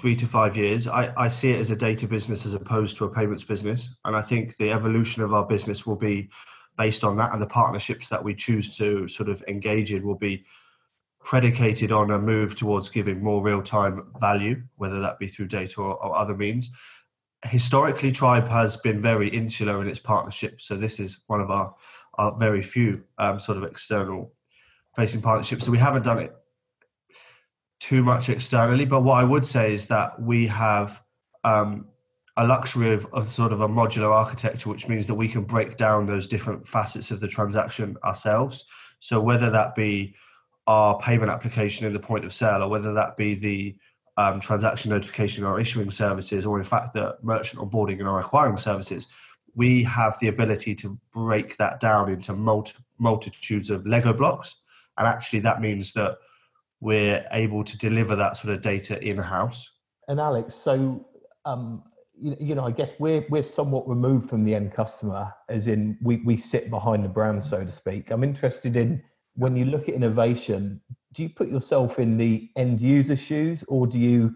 three 0.00 0.16
to 0.16 0.26
five 0.26 0.56
years 0.56 0.88
I, 0.88 1.12
I 1.16 1.28
see 1.28 1.52
it 1.52 1.60
as 1.60 1.70
a 1.70 1.76
data 1.76 2.06
business 2.06 2.46
as 2.46 2.54
opposed 2.54 2.96
to 2.96 3.04
a 3.04 3.08
payments 3.08 3.44
business. 3.44 3.90
And 4.04 4.16
i 4.16 4.22
think 4.22 4.56
the 4.56 4.70
evolution 4.70 5.22
of 5.22 5.34
our 5.34 5.46
business 5.46 5.86
will 5.86 5.96
be 5.96 6.30
based 6.78 7.04
on 7.04 7.16
that 7.18 7.32
and 7.32 7.42
the 7.42 7.46
partnerships 7.46 8.08
that 8.08 8.24
we 8.24 8.34
choose 8.34 8.76
to 8.78 9.06
sort 9.06 9.28
of 9.28 9.42
engage 9.46 9.92
in 9.92 10.06
will 10.06 10.16
be 10.16 10.44
predicated 11.22 11.92
on 11.92 12.10
a 12.12 12.18
move 12.18 12.54
towards 12.54 12.88
giving 12.88 13.22
more 13.22 13.42
real-time 13.42 14.06
value 14.18 14.62
whether 14.76 15.00
that 15.00 15.18
be 15.18 15.26
through 15.26 15.46
data 15.46 15.80
or, 15.80 16.02
or 16.02 16.16
other 16.16 16.34
means. 16.34 16.70
Historically 17.44 18.10
tribe 18.10 18.48
has 18.48 18.78
been 18.78 19.02
very 19.02 19.28
insular 19.28 19.82
in 19.82 19.88
its 19.88 19.98
partnerships 19.98 20.64
so 20.66 20.76
this 20.76 20.98
is 20.98 21.20
one 21.26 21.40
of 21.40 21.50
our, 21.50 21.74
our 22.14 22.36
very 22.38 22.62
few 22.62 23.02
um, 23.18 23.38
sort 23.38 23.58
of 23.58 23.64
external 23.64 24.32
facing 24.96 25.22
partnerships. 25.22 25.64
So 25.64 25.70
we 25.70 25.78
haven't 25.78 26.02
done 26.02 26.18
it 26.18 26.34
too 27.80 28.02
much 28.02 28.28
externally 28.28 28.84
but 28.84 29.00
what 29.02 29.14
i 29.14 29.24
would 29.24 29.44
say 29.44 29.72
is 29.72 29.86
that 29.86 30.20
we 30.22 30.46
have 30.46 31.02
um, 31.42 31.86
a 32.36 32.46
luxury 32.46 32.94
of, 32.94 33.06
of 33.12 33.26
sort 33.26 33.52
of 33.52 33.60
a 33.60 33.68
modular 33.68 34.12
architecture, 34.12 34.70
which 34.70 34.88
means 34.88 35.06
that 35.06 35.14
we 35.14 35.28
can 35.28 35.42
break 35.42 35.76
down 35.76 36.06
those 36.06 36.26
different 36.26 36.66
facets 36.66 37.10
of 37.10 37.20
the 37.20 37.28
transaction 37.28 37.96
ourselves. 38.02 38.64
So 39.00 39.20
whether 39.20 39.50
that 39.50 39.74
be 39.74 40.14
our 40.66 40.98
payment 41.00 41.30
application 41.30 41.86
in 41.86 41.92
the 41.92 41.98
point 41.98 42.24
of 42.24 42.32
sale, 42.32 42.62
or 42.62 42.68
whether 42.68 42.94
that 42.94 43.16
be 43.16 43.34
the 43.34 43.76
um, 44.16 44.40
transaction 44.40 44.90
notification 44.90 45.44
our 45.44 45.60
issuing 45.60 45.90
services, 45.90 46.46
or 46.46 46.58
in 46.58 46.64
fact 46.64 46.94
the 46.94 47.16
merchant 47.22 47.60
onboarding 47.60 48.00
in 48.00 48.06
our 48.06 48.20
acquiring 48.20 48.56
services, 48.56 49.08
we 49.54 49.82
have 49.84 50.18
the 50.20 50.28
ability 50.28 50.74
to 50.76 50.98
break 51.12 51.56
that 51.56 51.80
down 51.80 52.10
into 52.10 52.32
multi- 52.32 52.74
multitudes 52.98 53.68
of 53.68 53.86
Lego 53.86 54.12
blocks. 54.12 54.56
And 54.96 55.06
actually, 55.06 55.40
that 55.40 55.60
means 55.60 55.92
that 55.94 56.18
we're 56.80 57.24
able 57.32 57.62
to 57.64 57.78
deliver 57.78 58.16
that 58.16 58.36
sort 58.36 58.54
of 58.54 58.62
data 58.62 59.02
in 59.02 59.18
house. 59.18 59.68
And 60.08 60.18
Alex, 60.18 60.54
so 60.54 61.06
um, 61.44 61.82
you 62.20 62.54
know, 62.54 62.66
I 62.66 62.70
guess 62.70 62.92
we're 62.98 63.24
we're 63.30 63.42
somewhat 63.42 63.88
removed 63.88 64.28
from 64.28 64.44
the 64.44 64.54
end 64.54 64.72
customer, 64.72 65.32
as 65.48 65.68
in 65.68 65.96
we 66.02 66.16
we 66.18 66.36
sit 66.36 66.70
behind 66.70 67.04
the 67.04 67.08
brand, 67.08 67.44
so 67.44 67.64
to 67.64 67.70
speak. 67.70 68.10
I'm 68.10 68.24
interested 68.24 68.76
in 68.76 69.02
when 69.34 69.56
you 69.56 69.64
look 69.64 69.88
at 69.88 69.94
innovation, 69.94 70.80
do 71.14 71.22
you 71.22 71.28
put 71.28 71.48
yourself 71.48 71.98
in 71.98 72.16
the 72.16 72.50
end 72.56 72.80
user 72.80 73.16
shoes, 73.16 73.64
or 73.68 73.86
do 73.86 73.98
you 73.98 74.34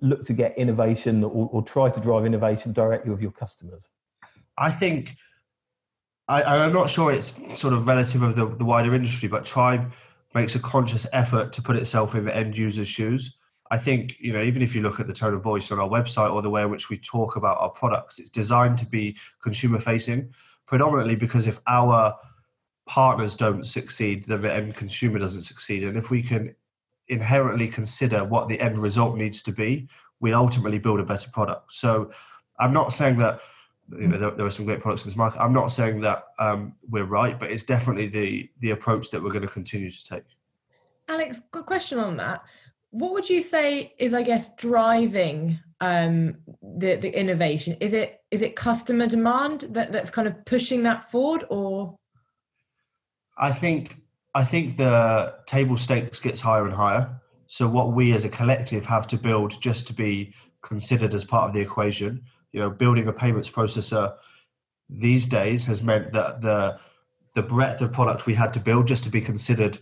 look 0.00 0.24
to 0.26 0.32
get 0.32 0.56
innovation 0.56 1.24
or, 1.24 1.48
or 1.52 1.62
try 1.62 1.90
to 1.90 2.00
drive 2.00 2.24
innovation 2.24 2.72
directly 2.72 3.10
with 3.10 3.20
your 3.20 3.32
customers? 3.32 3.88
I 4.56 4.70
think 4.70 5.16
I, 6.28 6.64
am 6.64 6.72
not 6.72 6.90
sure 6.90 7.12
it's 7.12 7.34
sort 7.54 7.72
of 7.72 7.86
relative 7.86 8.22
of 8.22 8.34
the, 8.34 8.46
the 8.46 8.64
wider 8.64 8.94
industry, 8.94 9.28
but 9.28 9.44
Tribe 9.44 9.92
makes 10.34 10.54
a 10.54 10.58
conscious 10.58 11.06
effort 11.12 11.52
to 11.54 11.62
put 11.62 11.76
itself 11.76 12.14
in 12.14 12.24
the 12.24 12.36
end 12.36 12.56
user's 12.56 12.88
shoes. 12.88 13.36
I 13.70 13.78
think 13.78 14.16
you 14.20 14.32
know 14.32 14.42
even 14.42 14.62
if 14.62 14.74
you 14.74 14.82
look 14.82 15.00
at 15.00 15.06
the 15.06 15.12
tone 15.12 15.34
of 15.34 15.42
voice 15.42 15.70
on 15.72 15.80
our 15.80 15.88
website 15.88 16.32
or 16.32 16.42
the 16.42 16.50
way 16.50 16.62
in 16.62 16.70
which 16.70 16.88
we 16.88 16.98
talk 16.98 17.36
about 17.36 17.58
our 17.58 17.70
products, 17.70 18.18
it's 18.18 18.30
designed 18.30 18.78
to 18.78 18.86
be 18.86 19.16
consumer 19.42 19.80
facing, 19.80 20.32
predominantly 20.66 21.16
because 21.16 21.46
if 21.46 21.60
our 21.66 22.16
partners 22.86 23.34
don't 23.34 23.64
succeed, 23.64 24.24
then 24.24 24.42
the 24.42 24.52
end 24.52 24.74
consumer 24.74 25.18
doesn't 25.18 25.42
succeed. 25.42 25.82
And 25.82 25.96
if 25.96 26.10
we 26.10 26.22
can 26.22 26.54
inherently 27.08 27.68
consider 27.68 28.24
what 28.24 28.48
the 28.48 28.60
end 28.60 28.78
result 28.78 29.16
needs 29.16 29.42
to 29.42 29.52
be, 29.52 29.88
we 30.20 30.32
ultimately 30.32 30.78
build 30.78 31.00
a 31.00 31.04
better 31.04 31.30
product. 31.30 31.72
So 31.72 32.10
I'm 32.58 32.72
not 32.72 32.92
saying 32.92 33.18
that 33.18 33.40
you 33.92 34.08
know 34.08 34.18
there, 34.18 34.30
there, 34.32 34.46
are 34.46 34.50
some 34.50 34.64
great 34.64 34.80
products 34.80 35.04
in 35.04 35.10
this 35.10 35.16
market. 35.16 35.40
I'm 35.40 35.52
not 35.52 35.68
saying 35.68 36.00
that 36.00 36.24
um, 36.38 36.74
we're 36.88 37.04
right, 37.04 37.38
but 37.38 37.50
it's 37.50 37.64
definitely 37.64 38.08
the 38.08 38.50
the 38.60 38.70
approach 38.70 39.10
that 39.10 39.22
we're 39.22 39.30
going 39.30 39.46
to 39.46 39.52
continue 39.52 39.90
to 39.90 40.04
take. 40.04 40.24
Alex, 41.08 41.40
good 41.52 41.66
question 41.66 41.98
on 41.98 42.16
that. 42.16 42.42
What 42.90 43.12
would 43.12 43.28
you 43.28 43.40
say 43.40 43.94
is, 43.98 44.14
I 44.14 44.22
guess, 44.22 44.54
driving 44.56 45.58
um, 45.80 46.38
the 46.62 46.96
the 46.96 47.18
innovation? 47.18 47.76
Is 47.80 47.92
it 47.92 48.22
is 48.30 48.42
it 48.42 48.56
customer 48.56 49.06
demand 49.06 49.62
that, 49.70 49.92
that's 49.92 50.10
kind 50.10 50.26
of 50.26 50.44
pushing 50.44 50.82
that 50.84 51.10
forward, 51.10 51.44
or? 51.48 51.96
I 53.38 53.52
think 53.52 53.98
I 54.34 54.44
think 54.44 54.76
the 54.76 55.34
table 55.46 55.76
stakes 55.76 56.20
gets 56.20 56.40
higher 56.40 56.64
and 56.64 56.74
higher. 56.74 57.20
So 57.46 57.68
what 57.68 57.92
we 57.92 58.12
as 58.12 58.24
a 58.24 58.28
collective 58.28 58.84
have 58.86 59.06
to 59.08 59.16
build 59.16 59.60
just 59.60 59.86
to 59.86 59.92
be 59.92 60.34
considered 60.62 61.14
as 61.14 61.24
part 61.24 61.48
of 61.48 61.54
the 61.54 61.60
equation 61.60 62.24
you 62.56 62.62
know 62.62 62.70
building 62.70 63.06
a 63.06 63.12
payments 63.12 63.50
processor 63.50 64.14
these 64.88 65.26
days 65.26 65.66
has 65.66 65.82
meant 65.82 66.10
that 66.12 66.40
the 66.40 66.78
the 67.34 67.42
breadth 67.42 67.82
of 67.82 67.92
product 67.92 68.24
we 68.24 68.34
had 68.34 68.54
to 68.54 68.60
build 68.60 68.86
just 68.86 69.04
to 69.04 69.10
be 69.10 69.20
considered 69.20 69.78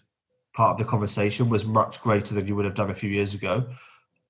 part 0.55 0.73
of 0.73 0.79
the 0.79 0.91
conversation 0.91 1.49
was 1.49 1.65
much 1.65 2.03
greater 2.03 2.35
than 2.35 2.49
you 2.49 2.57
would 2.57 2.65
have 2.65 2.75
done 2.75 2.91
a 2.91 2.95
few 2.95 3.09
years 3.09 3.33
ago. 3.33 3.65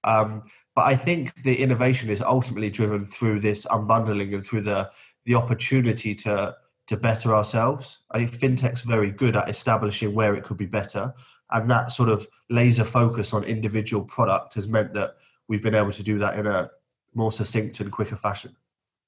Um, 0.04 0.42
but 0.74 0.82
I 0.82 0.94
think 0.94 1.42
the 1.42 1.54
innovation 1.54 2.10
is 2.10 2.20
ultimately 2.20 2.68
driven 2.68 3.06
through 3.06 3.40
this 3.40 3.64
unbundling 3.66 4.34
and 4.34 4.44
through 4.44 4.62
the 4.62 4.90
the 5.24 5.36
opportunity 5.36 6.14
to 6.16 6.54
to 6.88 6.96
better 6.98 7.34
ourselves. 7.34 8.00
I 8.10 8.26
think 8.26 8.58
fintech's 8.58 8.82
very 8.82 9.10
good 9.10 9.36
at 9.36 9.48
establishing 9.48 10.14
where 10.14 10.34
it 10.34 10.44
could 10.44 10.58
be 10.58 10.66
better, 10.66 11.14
and 11.50 11.70
that 11.70 11.92
sort 11.92 12.10
of 12.10 12.28
laser 12.50 12.84
focus 12.84 13.32
on 13.32 13.44
individual 13.44 14.04
product 14.04 14.52
has 14.54 14.68
meant 14.68 14.92
that 14.92 15.14
we've 15.48 15.62
been 15.62 15.74
able 15.74 15.92
to 15.92 16.02
do 16.02 16.18
that 16.18 16.38
in 16.38 16.46
a 16.46 16.68
more 17.14 17.32
succinct 17.32 17.80
and 17.80 17.90
quicker 17.90 18.16
fashion. 18.16 18.54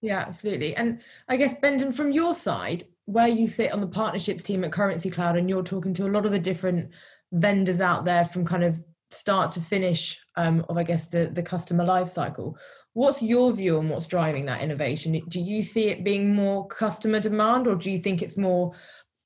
Yeah, 0.03 0.21
absolutely. 0.21 0.77
And 0.77 1.01
I 1.29 1.37
guess, 1.37 1.55
Benton, 1.55 1.93
from 1.93 2.13
your 2.13 2.35
side, 2.35 2.85
where 3.07 3.29
you 3.29 3.49
sit 3.49 3.73
on 3.73 3.81
the 3.81 3.87
partnerships 3.87 4.43
team 4.43 4.65
at 4.65 4.73
Currency 4.73 5.11
Cloud 5.11 5.37
and 5.37 5.49
you're 5.49 5.63
talking 5.63 5.95
to 5.95 6.07
a 6.07 6.11
lot 6.11 6.27
of 6.27 6.33
the 6.33 6.39
different 6.39 6.91
vendors 7.33 7.81
out 7.81 8.05
there 8.05 8.25
from 8.25 8.45
kind 8.45 8.65
of 8.65 8.83
start 9.11 9.51
to 9.53 9.61
finish 9.61 10.19
um, 10.37 10.65
of, 10.69 10.77
I 10.77 10.83
guess, 10.83 11.07
the, 11.09 11.31
the 11.33 11.43
customer 11.43 11.85
life 11.85 12.09
cycle. 12.09 12.57
What's 12.93 13.23
your 13.23 13.53
view 13.53 13.79
on 13.79 13.89
what's 13.89 14.07
driving 14.07 14.47
that 14.47 14.63
innovation? 14.63 15.21
Do 15.29 15.41
you 15.41 15.63
see 15.63 15.89
it 15.89 16.05
being 16.05 16.35
more 16.35 16.67
customer 16.67 17.21
demand 17.21 17.67
or 17.67 17.77
do 17.77 17.91
you 17.91 18.01
think 18.01 18.23
it's 18.23 18.37
more, 18.37 18.73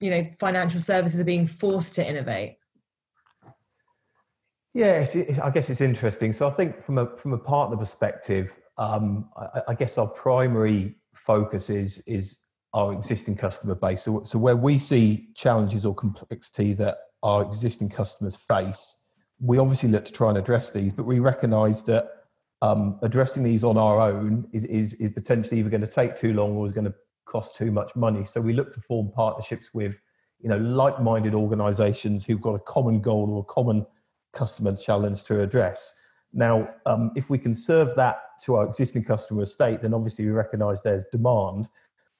you 0.01 0.11
know, 0.11 0.29
financial 0.39 0.81
services 0.81 1.21
are 1.21 1.25
being 1.25 1.47
forced 1.47 1.95
to 1.95 2.09
innovate? 2.09 2.57
Yeah, 4.75 5.07
I 5.43 5.51
guess 5.51 5.69
it's 5.69 5.81
interesting. 5.81 6.33
So 6.33 6.47
I 6.47 6.51
think 6.51 6.83
from 6.83 6.99
a 6.99 7.17
from 7.17 7.33
a 7.33 7.39
partner 7.39 7.77
perspective, 7.77 8.53
um, 8.81 9.29
I, 9.37 9.61
I, 9.69 9.75
guess 9.75 9.99
our 9.99 10.07
primary 10.07 10.97
focus 11.15 11.69
is 11.69 12.03
is 12.07 12.39
our 12.73 12.93
existing 12.93 13.37
customer 13.37 13.75
base. 13.75 14.03
So, 14.03 14.23
so 14.25 14.39
where 14.39 14.57
we 14.57 14.79
see 14.79 15.29
challenges 15.37 15.85
or 15.85 15.95
complexity 15.95 16.73
that 16.75 16.97
our 17.23 17.43
existing 17.43 17.91
customers 17.91 18.35
face, 18.35 18.97
we 19.39 19.59
obviously 19.59 19.91
look 19.91 20.07
to 20.07 20.13
try 20.13 20.31
and 20.31 20.39
address 20.39 20.71
these, 20.71 20.95
but 20.95 21.05
we 21.05 21.19
recognise 21.19 21.83
that 21.85 22.09
um, 22.63 22.99
addressing 23.03 23.43
these 23.43 23.65
on 23.65 23.77
our 23.77 24.01
own 24.01 24.49
is, 24.53 24.65
is 24.65 24.95
is 24.95 25.11
potentially 25.11 25.61
either 25.61 25.71
going 25.71 25.81
to 25.83 25.87
take 25.87 26.17
too 26.17 26.33
long 26.33 26.57
or 26.57 26.65
is 26.65 26.73
going 26.73 26.87
to 26.87 26.95
cost 27.27 27.57
too 27.57 27.71
much 27.71 27.95
money. 27.95 28.25
So 28.25 28.41
we 28.41 28.55
look 28.55 28.73
to 28.73 28.81
form 28.81 29.11
partnerships 29.15 29.75
with 29.75 29.97
you 30.41 30.49
know 30.49 30.57
like-minded 30.59 31.35
organisations 31.35 32.25
who've 32.25 32.41
got 32.41 32.55
a 32.55 32.61
common 32.61 33.03
goal 33.03 33.31
or 33.31 33.41
a 33.41 33.53
common 33.53 33.85
customer 34.33 34.75
challenge 34.75 35.25
to 35.25 35.43
address. 35.43 35.93
Now, 36.33 36.69
um, 36.87 37.11
if 37.17 37.29
we 37.29 37.39
can 37.39 37.55
serve 37.55 37.95
that 37.97 38.23
to 38.45 38.57
our 38.57 38.67
existing 38.67 39.05
customer 39.05 39.43
estate, 39.43 39.83
then 39.83 39.95
obviously 39.95 40.25
we 40.25 40.31
recognise 40.31 40.81
there's 40.81 41.05
demand, 41.11 41.69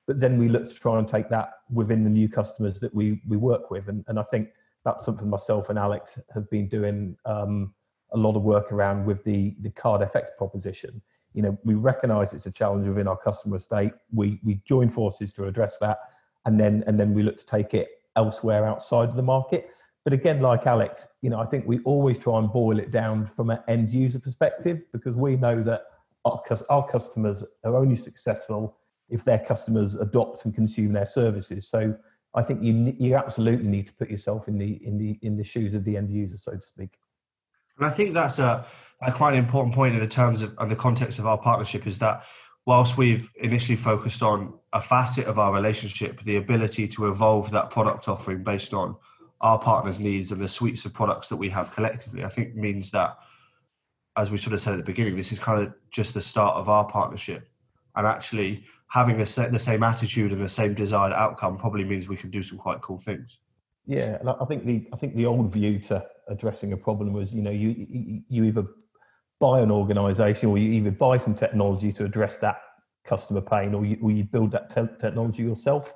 but 0.07 0.19
then 0.19 0.39
we 0.39 0.49
look 0.49 0.69
to 0.69 0.75
try 0.75 0.99
and 0.99 1.07
take 1.07 1.29
that 1.29 1.51
within 1.73 2.03
the 2.03 2.11
new 2.11 2.29
customers 2.29 2.81
that 2.81 2.93
we 2.95 3.21
we 3.29 3.37
work 3.37 3.71
with, 3.71 3.89
and, 3.89 4.05
and 4.09 4.19
I 4.19 4.25
think 4.25 4.49
that's 4.85 5.05
something 5.05 5.29
myself 5.29 5.71
and 5.71 5.79
Alex 5.79 6.19
have 6.35 6.51
been 6.51 6.69
doing 6.69 7.17
um, 7.27 7.73
a 8.13 8.17
lot 8.17 8.35
of 8.37 8.43
work 8.43 8.73
around 8.73 9.05
with 9.05 9.23
the 9.25 9.55
the 9.61 9.71
card 9.71 10.01
FX 10.01 10.29
proposition. 10.37 11.01
You 11.33 11.43
know, 11.43 11.59
we 11.65 11.75
recognise 11.75 12.33
it's 12.33 12.47
a 12.47 12.51
challenge 12.51 12.89
within 12.89 13.07
our 13.07 13.17
customer 13.17 13.57
estate. 13.57 13.93
We 14.13 14.41
we 14.43 14.61
join 14.65 14.89
forces 14.89 15.33
to 15.35 15.45
address 15.45 15.79
that, 15.79 15.99
and 16.45 16.59
then 16.59 16.83
and 16.89 16.99
then 16.99 17.15
we 17.15 17.23
look 17.23 17.37
to 17.37 17.47
take 17.47 17.75
it 17.75 18.03
elsewhere 18.17 18.67
outside 18.67 19.11
of 19.11 19.17
the 19.17 19.23
market. 19.23 19.71
But 20.05 20.15
again, 20.15 20.41
like 20.41 20.67
Alex, 20.67 21.07
you 21.21 21.31
know, 21.31 21.41
I 21.41 21.47
think 21.47 21.67
we 21.67 21.81
always 21.81 22.19
try 22.19 22.39
and 22.39 22.51
boil 22.51 22.79
it 22.79 22.91
down 22.91 23.27
from 23.27 23.51
an 23.51 23.61
end 23.69 23.91
user 23.91 24.19
perspective 24.19 24.81
because 24.93 25.15
we 25.15 25.37
know 25.37 25.63
that 25.63 25.83
our, 26.25 26.43
our 26.71 26.87
customers 26.87 27.45
are 27.65 27.77
only 27.77 27.97
successful 27.97 28.77
if 29.11 29.25
their 29.25 29.39
customers 29.39 29.97
adopt 29.97 30.45
and 30.45 30.55
consume 30.55 30.93
their 30.93 31.07
services. 31.07 31.69
So 31.69 31.95
I 32.35 32.43
think 32.43 32.63
you 32.63 32.95
you 32.99 33.17
absolutely 33.17 33.69
need 33.69 33.89
to 33.89 33.93
put 33.95 34.11
yourself 34.11 34.49
in 34.49 34.57
the 34.57 34.81
in 34.87 34.97
the 34.99 35.19
in 35.23 35.37
the 35.37 35.45
shoes 35.45 35.75
of 35.75 35.85
the 35.85 35.97
end 35.97 36.11
user, 36.11 36.37
so 36.37 36.53
to 36.53 36.63
speak. 36.63 36.99
And 37.77 37.87
I 37.87 37.91
think 37.91 38.15
that's 38.15 38.39
a, 38.39 38.65
a 39.03 39.11
quite 39.11 39.33
an 39.33 39.39
important 39.39 39.75
point 39.75 39.95
in 39.95 40.01
the 40.01 40.07
terms 40.07 40.43
of 40.43 40.55
and 40.59 40.71
the 40.71 40.77
context 40.77 41.19
of 41.19 41.27
our 41.27 41.39
partnership 41.39 41.87
is 41.87 41.99
that 41.99 42.25
whilst 42.67 42.97
we've 42.97 43.31
initially 43.41 43.77
focused 43.77 44.23
on 44.23 44.55
a 44.73 44.81
facet 44.81 45.27
of 45.27 45.39
our 45.39 45.53
relationship, 45.53 46.21
the 46.23 46.37
ability 46.37 46.87
to 46.87 47.09
evolve 47.09 47.51
that 47.51 47.71
product 47.71 48.07
offering 48.07 48.45
based 48.45 48.73
on 48.73 48.97
our 49.41 49.59
partners' 49.59 50.01
needs 50.01 50.33
and 50.33 50.41
the 50.41 50.49
suites 50.49 50.85
of 50.85 50.93
products 50.93 51.29
that 51.29 51.37
we 51.37 51.49
have 51.51 51.73
collectively, 51.73 52.25
I 52.25 52.29
think 52.29 52.55
means 52.55 52.91
that, 52.91 53.19
as 54.17 54.31
we 54.31 54.39
sort 54.39 54.53
of 54.53 54.61
said 54.61 54.75
at 54.75 54.77
the 54.77 54.85
beginning, 54.85 55.17
this 55.17 55.33
is 55.33 55.39
kind 55.39 55.63
of 55.63 55.73
just 55.91 56.15
the 56.15 56.21
start 56.21 56.57
of 56.57 56.69
our 56.69 56.85
partnership. 56.85 57.49
And 57.97 58.07
actually, 58.07 58.65
having 58.89 59.17
the, 59.17 59.49
the 59.51 59.59
same 59.59 59.83
attitude 59.83 60.33
and 60.33 60.43
the 60.43 60.49
same 60.49 60.75
desired 60.75 61.13
outcome 61.13 61.57
probably 61.57 61.85
means 61.85 62.09
we 62.09 62.17
can 62.17 62.31
do 62.31 62.43
some 62.43 62.59
quite 62.59 62.81
cool 62.81 62.99
things. 62.99 63.39
Yeah, 63.87 64.19
and 64.21 64.29
I 64.29 64.45
think 64.45 64.67
the 64.67 64.87
I 64.93 64.97
think 64.97 65.17
the 65.17 65.27
old 65.27 65.53
view 65.53 65.79
to 65.81 66.05
addressing 66.29 66.73
a 66.73 66.77
problem 66.77 67.13
was, 67.13 67.33
you 67.33 67.43
know, 67.43 67.51
you 67.51 68.23
you 68.29 68.45
either 68.45 68.65
buy 69.41 69.61
an 69.61 69.71
organisation 69.71 70.51
or 70.51 70.59
you 70.59 70.71
either 70.73 70.91
buy 70.91 71.17
some 71.17 71.35
technology 71.35 71.91
to 71.93 72.05
address 72.05 72.37
that 72.37 72.61
customer 73.05 73.41
pain, 73.41 73.75
or 73.75 73.85
you, 73.87 73.99
or 74.03 74.11
you 74.11 74.23
build 74.23 74.53
that 74.53 74.69
te- 74.71 74.97
technology 75.01 75.43
yourself. 75.43 75.95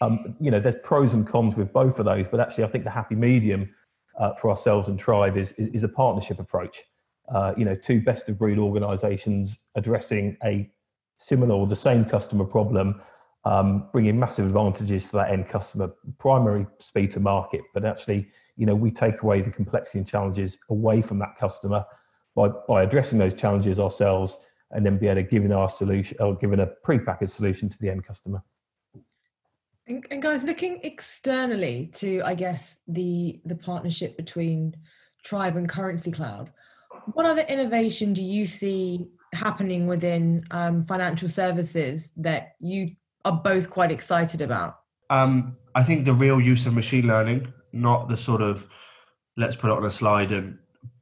Um, 0.00 0.36
you 0.40 0.50
know, 0.50 0.60
there's 0.60 0.76
pros 0.82 1.12
and 1.14 1.26
cons 1.26 1.56
with 1.56 1.72
both 1.72 1.98
of 1.98 2.04
those, 2.04 2.26
but 2.28 2.40
actually, 2.40 2.64
I 2.64 2.68
think 2.68 2.84
the 2.84 2.90
happy 2.90 3.14
medium 3.14 3.68
uh, 4.18 4.34
for 4.34 4.50
ourselves 4.50 4.88
and 4.88 4.98
Tribe 4.98 5.36
is, 5.36 5.52
is, 5.52 5.68
is 5.68 5.84
a 5.84 5.88
partnership 5.88 6.38
approach. 6.38 6.82
Uh, 7.34 7.52
you 7.56 7.64
know, 7.64 7.74
two 7.74 8.00
best 8.00 8.28
of 8.28 8.38
breed 8.38 8.58
organisations 8.58 9.58
addressing 9.74 10.36
a 10.44 10.70
similar 11.18 11.54
or 11.54 11.66
the 11.66 11.76
same 11.76 12.04
customer 12.04 12.44
problem, 12.44 13.00
um, 13.44 13.88
bringing 13.92 14.18
massive 14.18 14.46
advantages 14.46 15.06
to 15.06 15.12
that 15.12 15.30
end 15.30 15.48
customer. 15.48 15.90
Primary 16.18 16.66
speed 16.78 17.10
to 17.12 17.20
market, 17.20 17.62
but 17.74 17.84
actually, 17.84 18.28
you 18.56 18.66
know, 18.66 18.74
we 18.74 18.90
take 18.90 19.22
away 19.22 19.40
the 19.40 19.50
complexity 19.50 19.98
and 19.98 20.06
challenges 20.06 20.58
away 20.70 21.02
from 21.02 21.18
that 21.18 21.36
customer 21.38 21.84
by 22.34 22.48
by 22.68 22.82
addressing 22.82 23.18
those 23.18 23.34
challenges 23.34 23.80
ourselves, 23.80 24.38
and 24.72 24.84
then 24.84 24.98
be 24.98 25.08
able 25.08 25.22
to 25.22 25.28
give 25.28 25.50
our 25.50 25.70
solution 25.70 26.16
or 26.20 26.34
giving 26.36 26.60
a 26.60 26.66
pre-packaged 26.66 27.32
solution 27.32 27.68
to 27.68 27.78
the 27.78 27.88
end 27.90 28.04
customer. 28.04 28.42
And, 29.88 30.04
and, 30.10 30.20
guys, 30.20 30.42
looking 30.42 30.80
externally 30.82 31.90
to, 31.94 32.20
I 32.24 32.34
guess, 32.34 32.78
the 32.88 33.40
the 33.44 33.54
partnership 33.54 34.16
between 34.16 34.74
Tribe 35.22 35.56
and 35.56 35.68
Currency 35.68 36.10
Cloud, 36.10 36.50
what 37.12 37.26
other 37.26 37.42
innovation 37.42 38.12
do 38.12 38.22
you 38.22 38.46
see 38.46 39.06
happening 39.32 39.86
within 39.86 40.44
um, 40.50 40.84
financial 40.86 41.28
services 41.28 42.10
that 42.16 42.54
you 42.58 42.96
are 43.24 43.32
both 43.32 43.70
quite 43.70 43.92
excited 43.92 44.40
about? 44.40 44.78
Um, 45.10 45.56
I 45.74 45.82
think 45.82 46.04
the 46.04 46.14
real 46.14 46.40
use 46.40 46.66
of 46.66 46.74
machine 46.74 47.06
learning, 47.06 47.52
not 47.72 48.08
the 48.08 48.16
sort 48.16 48.42
of 48.42 48.66
let's 49.36 49.54
put 49.54 49.70
it 49.70 49.76
on 49.76 49.84
a 49.84 49.90
slide 49.90 50.32
and 50.32 50.58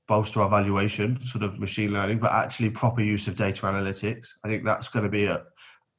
bolster 0.06 0.42
our 0.42 0.50
valuation 0.50 1.18
sort 1.24 1.44
of 1.44 1.58
machine 1.58 1.92
learning, 1.92 2.18
but 2.18 2.32
actually 2.32 2.68
proper 2.68 3.00
use 3.00 3.26
of 3.28 3.36
data 3.36 3.62
analytics. 3.62 4.28
I 4.44 4.48
think 4.48 4.64
that's 4.64 4.88
going 4.88 5.04
to 5.04 5.10
be 5.10 5.24
a, 5.24 5.42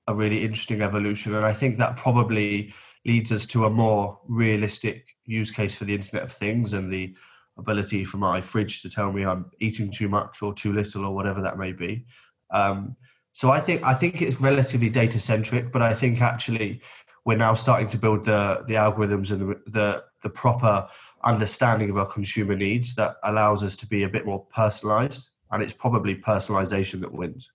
a 0.08 0.14
really 0.14 0.44
interesting 0.44 0.82
evolution. 0.82 1.36
And 1.36 1.46
I 1.46 1.54
think 1.54 1.78
that 1.78 1.98
probably 1.98 2.74
leads 3.06 3.32
us 3.32 3.46
to 3.48 3.66
a 3.66 3.70
more 3.70 4.20
realistic 4.28 5.16
use 5.26 5.52
case 5.52 5.76
for 5.76 5.86
the 5.86 5.96
Internet 5.96 6.24
of 6.24 6.32
Things 6.32 6.74
and 6.74 6.92
the 6.92 7.16
ability 7.58 8.04
for 8.04 8.18
my 8.18 8.42
fridge 8.42 8.82
to 8.82 8.90
tell 8.90 9.12
me 9.12 9.24
I'm 9.24 9.46
eating 9.60 9.92
too 9.92 10.10
much 10.10 10.42
or 10.42 10.54
too 10.54 10.74
little 10.74 11.06
or 11.06 11.16
whatever 11.16 11.42
that 11.42 11.58
may 11.58 11.72
be. 11.72 12.06
Um, 12.52 12.96
so 13.34 13.52
I 13.52 13.60
think 13.60 13.84
I 13.84 13.94
think 13.94 14.22
it's 14.22 14.40
relatively 14.40 14.90
data 14.90 15.20
centric, 15.20 15.72
but 15.72 15.82
I 15.82 15.94
think 15.94 16.22
actually 16.22 16.82
we're 17.26 17.38
now 17.38 17.54
starting 17.54 17.90
to 17.90 17.98
build 17.98 18.26
the 18.26 18.64
the 18.68 18.76
algorithms 18.76 19.32
and 19.32 19.42
the, 19.42 19.62
the 19.68 20.04
the 20.24 20.30
proper 20.30 20.88
understanding 21.24 21.90
of 21.90 21.98
our 21.98 22.06
consumer 22.06 22.56
needs 22.56 22.96
that 22.96 23.18
allows 23.24 23.64
us 23.64 23.76
to 23.76 23.88
be 23.88 24.04
a 24.04 24.10
bit 24.10 24.26
more 24.26 24.46
personalized 24.54 25.30
and 25.52 25.62
it's 25.62 25.74
probably 25.74 26.16
personalization 26.16 27.02
that 27.02 27.12
wins 27.12 27.50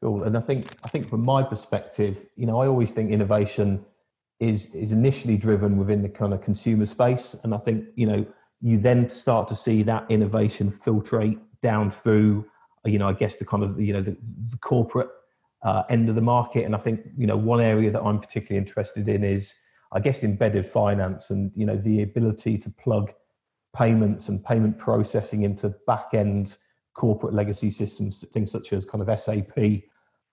Cool. 0.00 0.22
And 0.24 0.36
I 0.36 0.40
think 0.40 0.76
I 0.84 0.88
think 0.88 1.08
from 1.08 1.24
my 1.24 1.42
perspective, 1.42 2.26
you 2.36 2.46
know, 2.46 2.60
I 2.60 2.66
always 2.68 2.92
think 2.92 3.10
innovation 3.10 3.84
is 4.38 4.66
is 4.74 4.92
initially 4.92 5.36
driven 5.36 5.76
within 5.76 6.02
the 6.02 6.08
kind 6.08 6.32
of 6.32 6.40
consumer 6.40 6.86
space, 6.86 7.34
and 7.42 7.52
I 7.52 7.58
think 7.58 7.86
you 7.96 8.06
know 8.06 8.24
you 8.60 8.78
then 8.78 9.10
start 9.10 9.48
to 9.48 9.54
see 9.54 9.82
that 9.84 10.08
innovation 10.08 10.72
filtrate 10.84 11.38
down 11.62 11.90
through, 11.90 12.44
you 12.84 12.98
know, 12.98 13.08
I 13.08 13.12
guess 13.12 13.36
the 13.36 13.44
kind 13.44 13.64
of 13.64 13.80
you 13.80 13.92
know 13.92 14.02
the, 14.02 14.16
the 14.50 14.58
corporate 14.58 15.10
uh, 15.62 15.82
end 15.90 16.08
of 16.08 16.14
the 16.14 16.20
market. 16.20 16.64
And 16.64 16.76
I 16.76 16.78
think 16.78 17.00
you 17.16 17.26
know 17.26 17.36
one 17.36 17.60
area 17.60 17.90
that 17.90 18.02
I'm 18.02 18.20
particularly 18.20 18.58
interested 18.58 19.08
in 19.08 19.24
is, 19.24 19.54
I 19.90 19.98
guess, 19.98 20.22
embedded 20.22 20.64
finance 20.64 21.30
and 21.30 21.50
you 21.56 21.66
know 21.66 21.76
the 21.76 22.02
ability 22.02 22.56
to 22.58 22.70
plug 22.70 23.12
payments 23.74 24.28
and 24.28 24.44
payment 24.44 24.78
processing 24.78 25.42
into 25.42 25.70
back 25.88 26.14
end 26.14 26.56
corporate 26.98 27.32
legacy 27.32 27.70
systems, 27.70 28.24
things 28.32 28.50
such 28.50 28.72
as 28.72 28.84
kind 28.84 29.06
of 29.06 29.20
SAP 29.20 29.56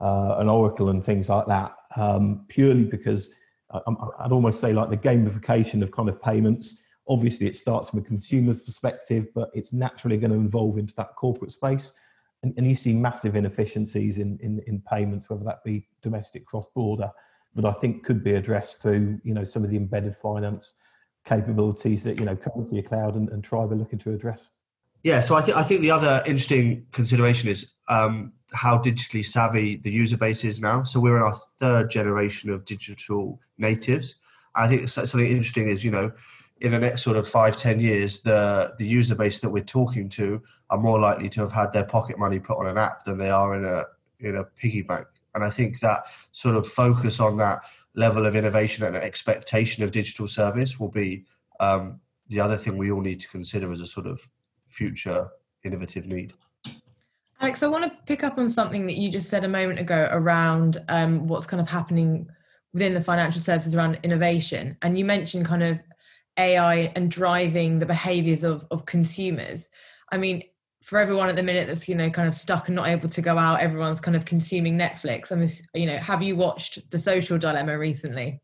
uh, 0.02 0.36
and 0.40 0.50
Oracle 0.50 0.90
and 0.90 1.06
things 1.06 1.30
like 1.30 1.46
that, 1.46 1.76
um, 1.96 2.44
purely 2.50 2.84
because 2.84 3.36
I, 3.72 3.80
I'd 4.20 4.32
almost 4.32 4.60
say 4.60 4.74
like 4.74 4.90
the 4.90 4.98
gamification 4.98 5.84
of 5.84 5.92
kind 5.92 6.10
of 6.10 6.20
payments. 6.22 6.84
Obviously, 7.08 7.46
it 7.46 7.56
starts 7.56 7.92
from 7.92 8.00
a 8.00 8.02
consumer 8.02 8.56
perspective, 8.56 9.28
but 9.36 9.52
it's 9.54 9.72
naturally 9.72 10.18
going 10.18 10.32
to 10.32 10.44
evolve 10.44 10.80
into 10.80 10.96
that 10.96 11.16
corporate 11.16 11.52
space. 11.52 11.94
And, 12.42 12.52
and 12.58 12.66
you 12.66 12.76
see 12.76 12.94
massive 12.94 13.36
inefficiencies 13.36 14.18
in, 14.18 14.40
in, 14.42 14.60
in 14.66 14.82
payments, 14.82 15.30
whether 15.30 15.44
that 15.46 15.64
be 15.64 15.88
domestic, 16.02 16.48
cross 16.48 16.68
border, 16.68 17.12
that 17.54 17.66
I 17.66 17.72
think 17.72 18.04
could 18.04 18.24
be 18.24 18.34
addressed 18.34 18.82
through 18.82 19.20
you 19.24 19.34
know 19.34 19.44
some 19.44 19.64
of 19.64 19.70
the 19.70 19.78
embedded 19.78 20.16
finance 20.16 20.74
capabilities 21.26 22.04
that 22.04 22.20
you 22.20 22.26
know 22.26 22.36
Currency 22.36 22.82
Cloud 22.82 23.16
and, 23.16 23.30
and 23.30 23.44
Tribe 23.44 23.72
are 23.72 23.76
looking 23.76 24.00
to 24.00 24.14
address. 24.14 24.50
Yeah, 25.06 25.22
so 25.22 25.36
I 25.36 25.44
think 25.44 25.56
I 25.56 25.62
think 25.62 25.82
the 25.82 25.92
other 25.92 26.24
interesting 26.26 26.88
consideration 26.92 27.48
is 27.48 27.74
um, 27.88 28.34
how 28.54 28.80
digitally 28.80 29.24
savvy 29.24 29.76
the 29.76 29.92
user 29.92 30.18
base 30.18 30.44
is 30.44 30.60
now. 30.60 30.82
So 30.82 31.00
we're 31.00 31.18
in 31.18 31.22
our 31.22 31.36
third 31.60 31.92
generation 31.92 32.50
of 32.50 32.66
digital 32.66 33.40
natives. 33.60 34.16
I 34.56 34.68
think 34.68 34.90
something 34.90 35.20
interesting 35.20 35.70
is 35.70 35.86
you 35.86 35.92
know 35.92 36.12
in 36.62 36.72
the 36.72 36.80
next 36.80 37.04
sort 37.04 37.18
of 37.18 37.30
five 37.30 37.56
ten 37.56 37.80
years 37.80 38.22
the 38.22 38.74
the 38.80 38.88
user 38.88 39.14
base 39.14 39.38
that 39.42 39.50
we're 39.52 39.64
talking 39.64 40.10
to 40.10 40.42
are 40.72 40.80
more 40.80 41.00
likely 41.00 41.30
to 41.30 41.42
have 41.42 41.52
had 41.52 41.72
their 41.72 41.84
pocket 41.84 42.18
money 42.18 42.40
put 42.40 42.58
on 42.58 42.66
an 42.66 42.80
app 42.80 43.06
than 43.06 43.20
they 43.20 43.30
are 43.30 43.56
in 43.56 43.64
a 43.64 43.84
in 44.22 44.38
a 44.38 44.44
piggy 44.44 44.82
bank. 44.82 45.06
And 45.36 45.44
I 45.44 45.52
think 45.52 45.82
that 45.82 46.06
sort 46.32 46.56
of 46.56 46.66
focus 46.68 47.20
on 47.20 47.38
that 47.38 47.60
level 47.94 48.26
of 48.26 48.36
innovation 48.36 48.84
and 48.84 48.96
expectation 48.96 49.84
of 49.84 49.92
digital 49.92 50.28
service 50.28 50.80
will 50.80 50.90
be 50.90 51.26
um, 51.60 52.00
the 52.30 52.40
other 52.40 52.58
thing 52.58 52.76
we 52.76 52.90
all 52.90 53.02
need 53.02 53.20
to 53.20 53.28
consider 53.28 53.72
as 53.72 53.82
a 53.82 53.86
sort 53.86 54.08
of 54.08 54.28
future 54.76 55.28
innovative 55.64 56.08
need. 56.08 56.34
Alex, 57.42 57.64
I 57.64 57.68
want 57.68 57.84
to 57.84 57.98
pick 58.06 58.24
up 58.24 58.38
on 58.38 58.50
something 58.50 58.86
that 58.86 58.96
you 58.96 59.10
just 59.10 59.30
said 59.30 59.44
a 59.44 59.48
moment 59.48 59.80
ago 59.80 60.08
around 60.12 60.82
um, 60.90 61.24
what's 61.26 61.46
kind 61.46 61.62
of 61.62 61.68
happening 61.68 62.28
within 62.74 62.94
the 62.94 63.02
financial 63.02 63.42
services 63.42 63.76
around 63.76 64.00
innovation. 64.04 64.78
And 64.82 64.98
you 64.98 65.06
mentioned 65.06 65.46
kind 65.46 65.64
of 65.64 65.80
AI 66.38 66.92
and 66.96 67.10
driving 67.10 67.80
the 67.80 67.86
behaviors 67.86 68.44
of, 68.44 68.66
of 68.72 68.86
consumers. 68.86 69.70
I 70.12 70.18
mean, 70.18 70.44
for 70.82 71.00
everyone 71.00 71.30
at 71.30 71.36
the 71.36 71.44
minute 71.44 71.68
that's 71.68 71.88
you 71.88 71.96
know 71.96 72.12
kind 72.12 72.28
of 72.28 72.36
stuck 72.36 72.68
and 72.68 72.76
not 72.76 72.88
able 72.88 73.10
to 73.10 73.22
go 73.22 73.38
out, 73.38 73.60
everyone's 73.60 74.00
kind 74.00 74.16
of 74.16 74.24
consuming 74.26 74.78
Netflix. 74.78 75.32
I 75.32 75.36
mean, 75.36 75.50
you 75.74 75.88
know, 75.88 75.98
have 75.98 76.22
you 76.22 76.36
watched 76.36 76.90
The 76.92 77.00
Social 77.00 77.38
Dilemma 77.38 77.78
recently? 77.78 78.42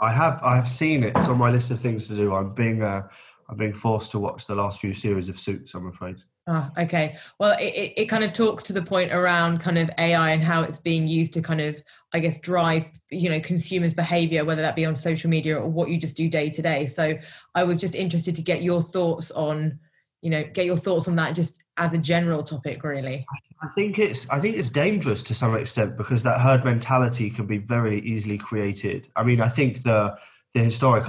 I 0.00 0.12
have. 0.12 0.40
I 0.42 0.56
have 0.56 0.68
seen 0.68 1.02
it. 1.04 1.14
It's 1.16 1.26
on 1.26 1.38
my 1.38 1.50
list 1.50 1.70
of 1.70 1.80
things 1.80 2.08
to 2.08 2.16
do. 2.16 2.34
I'm 2.34 2.54
being 2.54 2.82
uh, 2.82 3.08
I'm 3.48 3.56
being 3.56 3.74
forced 3.74 4.10
to 4.12 4.18
watch 4.18 4.46
the 4.46 4.54
last 4.54 4.80
few 4.80 4.92
series 4.92 5.28
of 5.28 5.38
Suits. 5.38 5.74
I'm 5.74 5.88
afraid. 5.88 6.16
Ah, 6.48 6.70
okay. 6.78 7.16
Well, 7.40 7.56
it, 7.58 7.92
it 7.96 8.06
kind 8.06 8.22
of 8.22 8.32
talks 8.32 8.62
to 8.64 8.72
the 8.72 8.82
point 8.82 9.12
around 9.12 9.58
kind 9.58 9.78
of 9.78 9.90
AI 9.98 10.30
and 10.30 10.44
how 10.44 10.62
it's 10.62 10.78
being 10.78 11.08
used 11.08 11.34
to 11.34 11.42
kind 11.42 11.60
of, 11.60 11.76
I 12.12 12.20
guess, 12.20 12.38
drive, 12.38 12.84
you 13.10 13.28
know, 13.28 13.40
consumers' 13.40 13.94
behavior, 13.94 14.44
whether 14.44 14.62
that 14.62 14.76
be 14.76 14.84
on 14.84 14.94
social 14.94 15.28
media 15.28 15.58
or 15.58 15.66
what 15.68 15.90
you 15.90 15.98
just 15.98 16.16
do 16.16 16.28
day 16.28 16.48
to 16.50 16.62
day. 16.62 16.86
So 16.86 17.14
I 17.56 17.64
was 17.64 17.78
just 17.78 17.96
interested 17.96 18.36
to 18.36 18.42
get 18.42 18.62
your 18.62 18.80
thoughts 18.80 19.32
on, 19.32 19.80
you 20.22 20.30
know, 20.30 20.44
get 20.44 20.66
your 20.66 20.76
thoughts 20.76 21.08
on 21.08 21.16
that 21.16 21.34
just 21.34 21.60
as 21.78 21.92
a 21.92 21.98
general 21.98 22.44
topic, 22.44 22.84
really. 22.84 23.26
I 23.62 23.68
think 23.74 23.98
it's 23.98 24.28
I 24.30 24.38
think 24.38 24.56
it's 24.56 24.70
dangerous 24.70 25.22
to 25.24 25.34
some 25.34 25.56
extent 25.56 25.96
because 25.96 26.22
that 26.22 26.40
herd 26.40 26.64
mentality 26.64 27.28
can 27.28 27.46
be 27.46 27.58
very 27.58 28.00
easily 28.02 28.38
created. 28.38 29.08
I 29.16 29.24
mean, 29.24 29.40
I 29.40 29.48
think 29.48 29.82
the 29.82 30.16
the 30.54 30.60
historic 30.60 31.04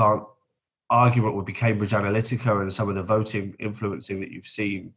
argument 0.90 1.36
would 1.36 1.46
be 1.46 1.54
Cambridge 1.54 1.92
Analytica 1.92 2.62
and 2.62 2.72
some 2.72 2.90
of 2.90 2.96
the 2.96 3.04
voting 3.04 3.56
influencing 3.60 4.20
that 4.20 4.32
you've 4.32 4.48
seen 4.48 4.94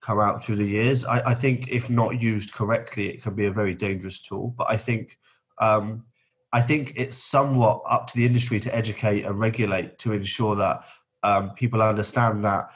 come 0.00 0.18
out 0.18 0.42
through 0.42 0.56
the 0.56 0.64
years. 0.64 1.04
I, 1.04 1.20
I, 1.20 1.34
think 1.34 1.68
if 1.68 1.90
not 1.90 2.20
used 2.20 2.52
correctly, 2.52 3.08
it 3.08 3.22
can 3.22 3.34
be 3.34 3.46
a 3.46 3.52
very 3.52 3.74
dangerous 3.74 4.20
tool. 4.20 4.54
But 4.56 4.68
I 4.70 4.76
think 4.76 5.18
um, 5.58 6.04
I 6.52 6.62
think 6.62 6.94
it's 6.96 7.16
somewhat 7.16 7.82
up 7.88 8.06
to 8.08 8.16
the 8.16 8.26
industry 8.26 8.58
to 8.60 8.74
educate 8.74 9.24
and 9.24 9.38
regulate 9.38 9.98
to 10.00 10.12
ensure 10.12 10.56
that 10.56 10.84
um, 11.22 11.50
people 11.50 11.82
understand 11.82 12.42
that 12.44 12.70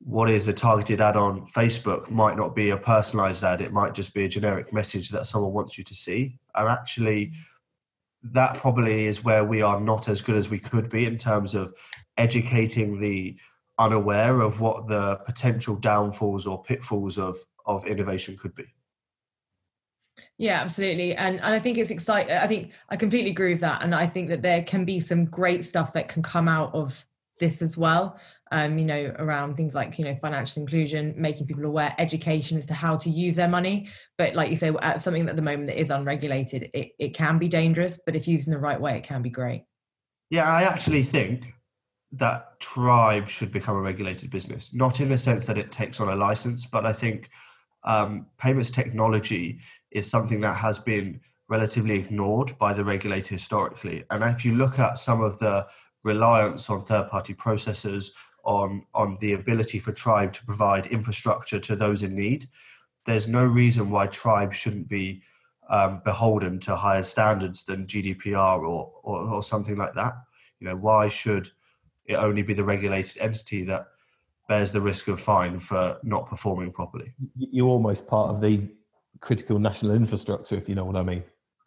what 0.00 0.28
is 0.30 0.48
a 0.48 0.52
targeted 0.52 1.00
ad 1.00 1.16
on 1.16 1.46
Facebook 1.46 2.10
might 2.10 2.36
not 2.36 2.54
be 2.54 2.70
a 2.70 2.76
personalized 2.76 3.44
ad. 3.44 3.60
It 3.60 3.72
might 3.72 3.94
just 3.94 4.12
be 4.12 4.24
a 4.24 4.28
generic 4.28 4.72
message 4.72 5.10
that 5.10 5.26
someone 5.26 5.52
wants 5.52 5.78
you 5.78 5.84
to 5.84 5.94
see. 5.94 6.38
And 6.54 6.68
actually, 6.68 7.32
that 8.32 8.56
probably 8.56 9.06
is 9.06 9.22
where 9.22 9.44
we 9.44 9.62
are 9.62 9.80
not 9.80 10.08
as 10.08 10.22
good 10.22 10.36
as 10.36 10.48
we 10.48 10.58
could 10.58 10.88
be 10.88 11.04
in 11.04 11.18
terms 11.18 11.54
of 11.54 11.74
educating 12.16 13.00
the 13.00 13.36
unaware 13.78 14.40
of 14.40 14.60
what 14.60 14.86
the 14.88 15.16
potential 15.26 15.76
downfalls 15.76 16.46
or 16.46 16.62
pitfalls 16.62 17.18
of 17.18 17.36
of 17.66 17.86
innovation 17.86 18.36
could 18.36 18.54
be. 18.54 18.64
Yeah 20.38 20.60
absolutely. 20.60 21.14
And, 21.14 21.40
and 21.40 21.54
i 21.54 21.58
think 21.58 21.78
it's 21.78 21.90
exciting 21.90 22.36
i 22.36 22.46
think 22.46 22.72
i 22.88 22.96
completely 22.96 23.30
agree 23.30 23.52
with 23.52 23.60
that. 23.60 23.82
And 23.82 23.94
i 23.94 24.06
think 24.06 24.28
that 24.28 24.42
there 24.42 24.62
can 24.62 24.84
be 24.84 25.00
some 25.00 25.24
great 25.26 25.64
stuff 25.64 25.92
that 25.94 26.08
can 26.08 26.22
come 26.22 26.48
out 26.48 26.74
of 26.74 27.04
this 27.40 27.62
as 27.62 27.76
well 27.76 28.18
um, 28.52 28.78
you 28.78 28.84
know 28.84 29.14
around 29.18 29.56
things 29.56 29.74
like 29.74 29.98
you 29.98 30.04
know 30.04 30.16
financial 30.20 30.62
inclusion 30.62 31.14
making 31.16 31.46
people 31.46 31.64
aware 31.64 31.94
education 31.98 32.58
as 32.58 32.66
to 32.66 32.74
how 32.74 32.96
to 32.96 33.10
use 33.10 33.36
their 33.36 33.48
money. 33.48 33.88
But 34.18 34.34
like 34.34 34.50
you 34.50 34.56
say 34.56 34.72
at 34.80 35.00
something 35.00 35.28
at 35.28 35.36
the 35.36 35.42
moment 35.42 35.68
that 35.68 35.80
is 35.80 35.90
unregulated 35.90 36.70
it, 36.74 36.92
it 36.98 37.14
can 37.14 37.38
be 37.38 37.48
dangerous 37.48 37.98
but 38.04 38.16
if 38.16 38.28
used 38.28 38.46
in 38.46 38.52
the 38.52 38.58
right 38.58 38.80
way 38.80 38.96
it 38.96 39.04
can 39.04 39.22
be 39.22 39.30
great. 39.30 39.64
Yeah 40.30 40.50
i 40.50 40.62
actually 40.62 41.02
think 41.02 41.54
that 42.18 42.58
tribe 42.60 43.28
should 43.28 43.52
become 43.52 43.76
a 43.76 43.80
regulated 43.80 44.30
business, 44.30 44.70
not 44.72 45.00
in 45.00 45.08
the 45.08 45.18
sense 45.18 45.44
that 45.46 45.58
it 45.58 45.72
takes 45.72 46.00
on 46.00 46.08
a 46.08 46.14
license, 46.14 46.64
but 46.64 46.86
I 46.86 46.92
think 46.92 47.28
um, 47.84 48.26
payments 48.38 48.70
technology 48.70 49.60
is 49.90 50.08
something 50.08 50.40
that 50.40 50.56
has 50.56 50.78
been 50.78 51.20
relatively 51.48 51.96
ignored 51.96 52.56
by 52.58 52.72
the 52.72 52.84
regulator 52.84 53.34
historically. 53.34 54.04
And 54.10 54.22
if 54.24 54.44
you 54.44 54.54
look 54.54 54.78
at 54.78 54.98
some 54.98 55.20
of 55.20 55.38
the 55.38 55.66
reliance 56.04 56.70
on 56.70 56.82
third 56.82 57.08
party 57.08 57.34
processors, 57.34 58.10
on, 58.44 58.84
on 58.94 59.16
the 59.20 59.32
ability 59.32 59.78
for 59.78 59.92
Tribe 59.92 60.32
to 60.34 60.44
provide 60.44 60.86
infrastructure 60.86 61.58
to 61.60 61.76
those 61.76 62.02
in 62.02 62.14
need, 62.14 62.48
there's 63.06 63.28
no 63.28 63.44
reason 63.44 63.90
why 63.90 64.06
Tribe 64.06 64.52
shouldn't 64.52 64.88
be 64.88 65.22
um, 65.68 66.02
beholden 66.04 66.58
to 66.60 66.76
higher 66.76 67.02
standards 67.02 67.64
than 67.64 67.86
GDPR 67.86 68.58
or, 68.60 68.92
or, 69.02 69.20
or 69.20 69.42
something 69.42 69.76
like 69.76 69.94
that. 69.94 70.14
You 70.60 70.68
know, 70.68 70.76
why 70.76 71.08
should 71.08 71.50
it 72.06 72.14
only 72.14 72.42
be 72.42 72.54
the 72.54 72.64
regulated 72.64 73.18
entity 73.20 73.64
that 73.64 73.88
bears 74.48 74.72
the 74.72 74.80
risk 74.80 75.08
of 75.08 75.20
fine 75.20 75.58
for 75.58 75.98
not 76.02 76.28
performing 76.28 76.70
properly. 76.70 77.12
You're 77.36 77.68
almost 77.68 78.06
part 78.06 78.30
of 78.30 78.40
the 78.40 78.68
critical 79.20 79.58
national 79.58 79.92
infrastructure, 79.92 80.56
if 80.56 80.68
you 80.68 80.74
know 80.74 80.84
what 80.84 80.96
I 80.96 81.02
mean. 81.02 81.24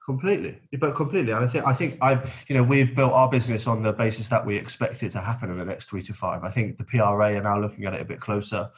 Completely, 0.08 0.58
but 0.80 0.96
completely. 0.96 1.34
And 1.34 1.44
I 1.44 1.50
think 1.50 1.68
I 1.68 1.74
think 1.74 1.98
I, 2.02 2.14
you 2.48 2.56
know, 2.56 2.64
we've 2.64 2.96
built 2.96 3.12
our 3.12 3.30
business 3.30 3.68
on 3.68 3.84
the 3.84 3.92
basis 3.92 4.30
that 4.30 4.46
we 4.46 4.56
expect 4.56 5.04
it 5.04 5.12
to 5.12 5.20
happen 5.20 5.52
in 5.52 5.58
the 5.58 5.66
next 5.66 5.90
three 5.90 6.02
to 6.04 6.14
five. 6.14 6.46
I 6.46 6.50
think 6.50 6.78
the 6.78 6.86
PRA 6.86 7.36
are 7.36 7.42
now 7.42 7.60
looking 7.60 7.84
at 7.84 7.94
it 7.94 8.00
a 8.00 8.06
bit 8.06 8.22
closer. 8.22 8.70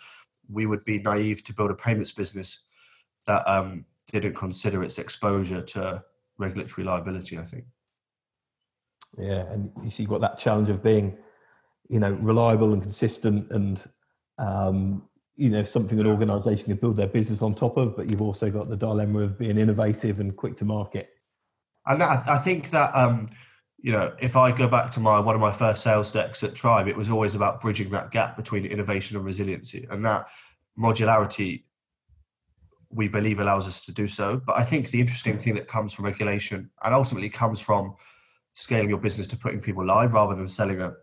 We 0.52 0.66
would 0.66 0.84
be 0.86 0.98
naive 0.98 1.44
to 1.44 1.54
build 1.54 1.70
a 1.70 1.76
payments 1.76 2.12
business 2.12 2.62
that 3.28 3.48
um, 3.48 3.86
didn't 4.12 4.34
consider 4.34 4.84
its 4.84 4.98
exposure 4.98 5.62
to 5.62 6.04
regulatory 6.40 6.84
liability. 6.84 7.38
I 7.38 7.44
think. 7.44 7.66
Yeah, 9.16 9.46
and 9.52 9.72
you 9.84 9.92
see, 9.92 10.02
you've 10.02 10.10
got 10.10 10.22
that 10.22 10.40
challenge 10.40 10.72
of 10.72 10.82
being 10.82 11.16
you 11.90 12.00
know 12.00 12.14
reliable 12.14 12.74
and 12.74 12.82
consistent 12.82 13.52
and 13.52 13.86
um, 14.40 15.04
you 15.36 15.52
know 15.52 15.62
something 15.62 16.00
an 16.00 16.08
organization 16.08 16.66
can 16.66 16.78
build 16.78 16.98
their 16.98 17.06
business 17.06 17.44
on 17.44 17.54
top 17.54 17.78
of 17.78 17.96
but 17.96 18.10
you've 18.10 18.24
also 18.24 18.50
got 18.50 18.68
the 18.68 18.76
dilemma 18.76 19.20
of 19.20 19.38
being 19.38 19.60
innovative 19.60 20.20
and 20.20 20.36
quick 20.36 20.58
to 20.58 20.66
market 20.66 21.10
and 21.88 22.04
I, 22.04 22.24
I 22.28 22.38
think 22.38 22.70
that 22.72 22.96
um, 22.96 23.30
you 23.82 23.92
know 23.92 24.14
if 24.22 24.36
i 24.36 24.52
go 24.52 24.68
back 24.68 24.92
to 24.92 25.00
my 25.00 25.20
one 25.20 25.36
of 25.36 25.42
my 25.42 25.52
first 25.52 25.82
sales 25.82 26.12
decks 26.12 26.44
at 26.44 26.56
tribe 26.56 26.88
it 26.88 26.96
was 26.96 27.10
always 27.10 27.36
about 27.36 27.62
bridging 27.62 27.90
that 27.92 28.12
gap 28.12 28.36
between 28.36 28.66
innovation 28.66 29.16
and 29.16 29.26
resiliency 29.26 29.88
and 29.90 30.06
that 30.06 30.28
modularity 30.78 31.64
we 32.92 33.08
believe 33.08 33.40
allows 33.40 33.68
us 33.68 33.80
to 33.80 33.92
do 33.92 34.08
so 34.08 34.42
but 34.46 34.58
i 34.58 34.64
think 34.64 34.90
the 34.90 35.00
interesting 35.00 35.38
thing 35.38 35.56
that 35.56 35.68
comes 35.68 35.94
from 35.94 36.06
regulation 36.06 36.70
and 36.84 36.94
ultimately 36.94 37.30
comes 37.30 37.60
from 37.60 37.96
scaling 38.54 38.90
your 38.90 38.98
business 38.98 39.28
to 39.28 39.38
putting 39.38 39.62
people 39.62 39.86
live 39.86 40.14
rather 40.14 40.36
than 40.36 40.48
selling 40.48 40.82
a 40.82 40.94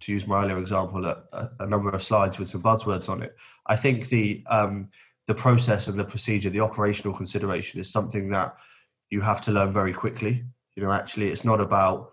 to 0.00 0.12
use 0.12 0.26
my 0.26 0.44
earlier 0.44 0.58
example, 0.58 1.04
a, 1.04 1.50
a, 1.60 1.66
number 1.66 1.88
of 1.90 2.02
slides 2.02 2.38
with 2.38 2.48
some 2.48 2.62
buzzwords 2.62 3.08
on 3.08 3.22
it. 3.22 3.34
I 3.66 3.76
think 3.76 4.08
the 4.08 4.44
um, 4.48 4.88
the 5.26 5.34
process 5.34 5.88
and 5.88 5.98
the 5.98 6.04
procedure, 6.04 6.50
the 6.50 6.60
operational 6.60 7.14
consideration, 7.14 7.80
is 7.80 7.90
something 7.90 8.28
that 8.30 8.54
you 9.10 9.20
have 9.20 9.40
to 9.42 9.52
learn 9.52 9.72
very 9.72 9.92
quickly. 9.92 10.44
You 10.74 10.82
know, 10.82 10.92
actually, 10.92 11.28
it's 11.30 11.44
not 11.44 11.60
about 11.60 12.12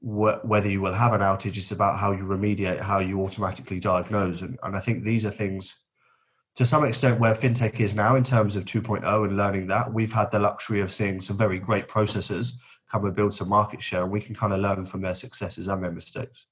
wh- 0.00 0.44
whether 0.44 0.68
you 0.68 0.80
will 0.80 0.94
have 0.94 1.12
an 1.12 1.20
outage. 1.20 1.56
It's 1.56 1.72
about 1.72 1.98
how 1.98 2.12
you 2.12 2.24
remediate, 2.24 2.80
how 2.80 3.00
you 3.00 3.22
automatically 3.22 3.80
diagnose, 3.80 4.42
and, 4.42 4.58
and 4.62 4.76
I 4.76 4.80
think 4.80 5.04
these 5.04 5.24
are 5.24 5.30
things 5.30 5.74
to 6.58 6.66
some 6.66 6.84
extent 6.84 7.20
where 7.20 7.34
fintech 7.34 7.78
is 7.78 7.94
now 7.94 8.16
in 8.16 8.24
terms 8.24 8.56
of 8.56 8.64
2.0 8.64 9.04
and 9.24 9.36
learning 9.36 9.68
that 9.68 9.94
we've 9.94 10.12
had 10.12 10.28
the 10.32 10.38
luxury 10.40 10.80
of 10.80 10.92
seeing 10.92 11.20
some 11.20 11.36
very 11.36 11.60
great 11.60 11.86
processors 11.86 12.54
come 12.90 13.04
and 13.04 13.14
build 13.14 13.32
some 13.32 13.48
market 13.48 13.80
share 13.80 14.02
and 14.02 14.10
we 14.10 14.20
can 14.20 14.34
kind 14.34 14.52
of 14.52 14.58
learn 14.58 14.84
from 14.84 15.00
their 15.00 15.14
successes 15.14 15.68
and 15.68 15.84
their 15.84 15.92
mistakes 15.92 16.46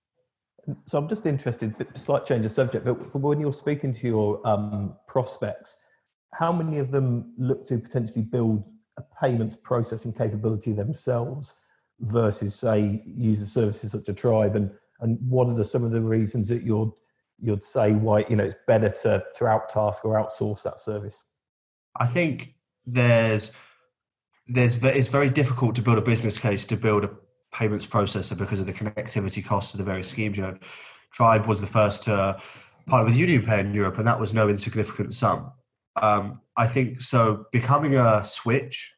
so 0.84 0.96
i'm 0.96 1.08
just 1.08 1.26
interested 1.26 1.74
slight 1.96 2.24
change 2.24 2.46
of 2.46 2.52
subject 2.52 2.84
but 2.84 2.94
when 3.16 3.40
you're 3.40 3.52
speaking 3.52 3.92
to 3.92 4.06
your 4.06 4.46
um, 4.46 4.94
prospects 5.08 5.78
how 6.34 6.52
many 6.52 6.78
of 6.78 6.92
them 6.92 7.34
look 7.36 7.66
to 7.66 7.76
potentially 7.76 8.22
build 8.22 8.62
a 8.98 9.02
payments 9.20 9.56
processing 9.56 10.12
capability 10.12 10.72
themselves 10.72 11.54
versus 12.00 12.54
say 12.54 13.02
user 13.06 13.46
services 13.46 13.92
such 13.92 14.08
a 14.08 14.14
tribe 14.14 14.56
and 14.56 14.70
and 15.00 15.18
what 15.28 15.46
are 15.48 15.54
the, 15.54 15.64
some 15.64 15.84
of 15.84 15.90
the 15.90 16.00
reasons 16.00 16.48
that 16.48 16.62
you're 16.62 16.92
you'd 17.40 17.62
say 17.62 17.92
why 17.92 18.24
you 18.28 18.36
know 18.36 18.44
it's 18.44 18.56
better 18.66 18.88
to 18.88 19.22
to 19.34 19.44
outtask 19.44 20.04
or 20.04 20.14
outsource 20.14 20.62
that 20.62 20.80
service? 20.80 21.24
I 21.98 22.06
think 22.06 22.54
there's 22.86 23.52
there's 24.48 24.76
it's 24.76 25.08
very 25.08 25.30
difficult 25.30 25.74
to 25.76 25.82
build 25.82 25.98
a 25.98 26.02
business 26.02 26.38
case 26.38 26.64
to 26.66 26.76
build 26.76 27.04
a 27.04 27.10
payments 27.52 27.86
processor 27.86 28.36
because 28.36 28.60
of 28.60 28.66
the 28.66 28.72
connectivity 28.72 29.44
costs 29.44 29.74
of 29.74 29.78
the 29.78 29.84
various 29.84 30.08
schemes. 30.08 30.36
You 30.36 30.44
know, 30.44 30.58
Tribe 31.12 31.46
was 31.46 31.60
the 31.60 31.66
first 31.66 32.04
to 32.04 32.38
partner 32.86 33.10
with 33.10 33.18
UnionPay 33.18 33.60
in 33.60 33.74
Europe, 33.74 33.98
and 33.98 34.06
that 34.06 34.20
was 34.20 34.32
no 34.32 34.48
insignificant 34.48 35.12
sum. 35.14 35.52
Um, 36.00 36.40
I 36.56 36.66
think 36.66 37.02
so. 37.02 37.46
Becoming 37.52 37.96
a 37.96 38.24
switch 38.24 38.94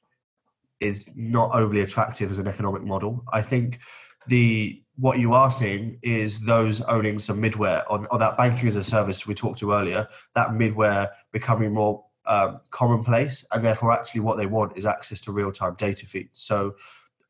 is 0.81 1.05
not 1.15 1.55
overly 1.55 1.81
attractive 1.81 2.31
as 2.31 2.39
an 2.39 2.47
economic 2.47 2.83
model. 2.83 3.25
I 3.33 3.43
think 3.43 3.81
the 4.29 4.83
what 4.97 5.19
you 5.19 5.33
are 5.33 5.51
seeing 5.51 5.99
is 6.03 6.41
those 6.41 6.81
owning 6.83 7.19
some 7.19 7.41
midware 7.41 7.85
on, 7.89 8.07
on 8.11 8.19
that 8.19 8.37
banking 8.37 8.67
as 8.67 8.77
a 8.77 8.83
service 8.83 9.27
we 9.27 9.35
talked 9.35 9.59
to 9.61 9.73
earlier, 9.73 10.09
that 10.35 10.49
midware 10.49 11.09
becoming 11.33 11.73
more 11.73 12.05
um, 12.27 12.61
commonplace, 12.71 13.45
and 13.53 13.65
therefore 13.65 13.93
actually 13.93 14.21
what 14.21 14.37
they 14.37 14.47
want 14.47 14.77
is 14.77 14.87
access 14.87 15.21
to 15.21 15.33
real-time 15.33 15.75
data 15.79 16.05
feeds. 16.05 16.43
So 16.43 16.75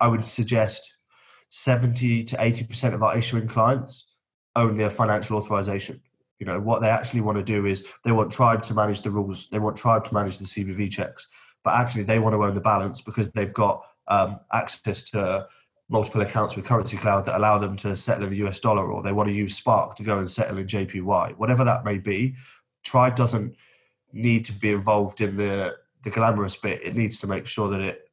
I 0.01 0.09
would 0.09 0.25
suggest 0.25 0.95
70 1.51 2.25
to 2.25 2.37
80% 2.37 2.95
of 2.95 3.03
our 3.03 3.17
issuing 3.17 3.47
clients 3.47 4.07
own 4.57 4.77
their 4.77 4.91
financial 4.91 5.37
authorization. 5.37 6.01
You 6.39 6.47
know, 6.47 6.61
what 6.61 6.81
they 6.81 6.89
actually 6.89 7.21
want 7.21 7.39
to 7.39 7.45
do 7.45 7.67
is 7.67 7.85
they 8.05 8.13
want 8.13 8.31
Tribe 8.31 8.63
to 8.65 8.75
manage 8.75 9.03
the 9.03 9.11
rules, 9.11 9.49
they 9.51 9.59
want 9.59 9.77
Tribe 9.77 10.05
to 10.07 10.15
manage 10.15 10.39
the 10.39 10.45
CVV 10.45 10.91
checks, 10.91 11.27
but 11.65 11.75
actually 11.75 12.05
they 12.05 12.19
want 12.19 12.35
to 12.35 12.45
own 12.45 12.55
the 12.55 12.61
balance 12.61 13.01
because 13.01 13.31
they've 13.33 13.53
got 13.53 13.85
um, 14.07 14.39
access 14.53 15.03
to 15.11 15.47
multiple 15.89 16.21
accounts 16.21 16.55
with 16.55 16.65
Currency 16.65 16.97
Cloud 16.97 17.25
that 17.25 17.37
allow 17.37 17.59
them 17.59 17.77
to 17.77 17.97
settle 17.97 18.25
in 18.25 18.31
the 18.31 18.47
US 18.47 18.61
dollar, 18.61 18.93
or 18.93 19.03
they 19.03 19.13
want 19.13 19.29
to 19.29 19.35
use 19.35 19.57
Spark 19.57 19.97
to 19.97 20.03
go 20.03 20.19
and 20.19 20.31
settle 20.31 20.59
in 20.59 20.67
JPY, 20.67 21.37
whatever 21.37 21.65
that 21.65 21.85
may 21.85 21.99
be. 21.99 22.37
Tribe 22.85 23.17
doesn't 23.17 23.57
need 24.13 24.45
to 24.45 24.53
be 24.53 24.71
involved 24.71 25.21
in 25.21 25.37
the 25.37 25.77
the 26.05 26.11
glamorous 26.11 26.57
bit. 26.57 26.81
It 26.85 26.95
needs 26.95 27.19
to 27.21 27.27
make 27.27 27.47
sure 27.47 27.69
that 27.69 27.81
it 27.81 28.11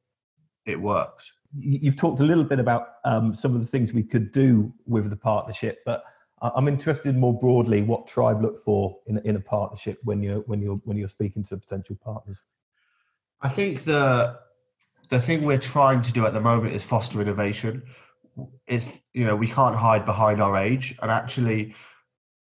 it 0.65 0.79
works. 0.79 1.31
You've 1.57 1.95
talked 1.95 2.19
a 2.19 2.23
little 2.23 2.43
bit 2.43 2.59
about 2.59 2.95
um, 3.05 3.33
some 3.33 3.55
of 3.55 3.61
the 3.61 3.67
things 3.67 3.93
we 3.93 4.03
could 4.03 4.31
do 4.31 4.73
with 4.85 5.09
the 5.09 5.15
partnership, 5.15 5.79
but 5.85 6.03
I'm 6.41 6.67
interested 6.67 7.15
more 7.15 7.37
broadly 7.37 7.81
what 7.81 8.07
Tribe 8.07 8.41
look 8.41 8.61
for 8.61 8.99
in, 9.07 9.17
in 9.19 9.35
a 9.35 9.39
partnership 9.39 9.99
when 10.03 10.21
you're 10.21 10.41
when 10.41 10.61
you're 10.61 10.81
when 10.83 10.97
you're 10.97 11.07
speaking 11.07 11.43
to 11.43 11.57
potential 11.57 11.97
partners. 12.03 12.41
I 13.41 13.49
think 13.49 13.83
the 13.83 14.39
the 15.09 15.19
thing 15.19 15.43
we're 15.43 15.57
trying 15.57 16.01
to 16.01 16.11
do 16.11 16.25
at 16.25 16.33
the 16.33 16.41
moment 16.41 16.73
is 16.73 16.83
foster 16.83 17.21
innovation. 17.21 17.83
It's 18.67 18.89
you 19.13 19.25
know 19.25 19.35
we 19.35 19.47
can't 19.47 19.75
hide 19.75 20.05
behind 20.05 20.41
our 20.41 20.57
age, 20.57 20.95
and 21.01 21.09
actually, 21.09 21.73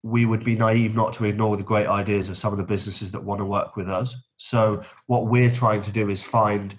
we 0.03 0.25
would 0.25 0.43
be 0.43 0.55
naive 0.55 0.93
not 0.93 1.13
to 1.13 1.25
ignore 1.25 1.55
the 1.55 1.63
great 1.63 1.87
ideas 1.87 2.29
of 2.29 2.37
some 2.37 2.51
of 2.51 2.57
the 2.57 2.65
businesses 2.65 3.11
that 3.11 3.23
want 3.23 3.39
to 3.39 3.45
work 3.45 3.77
with 3.77 3.89
us. 3.89 4.15
So 4.37 4.83
what 5.07 5.27
we're 5.27 5.51
trying 5.51 5.81
to 5.83 5.91
do 5.91 6.09
is 6.09 6.21
find 6.21 6.75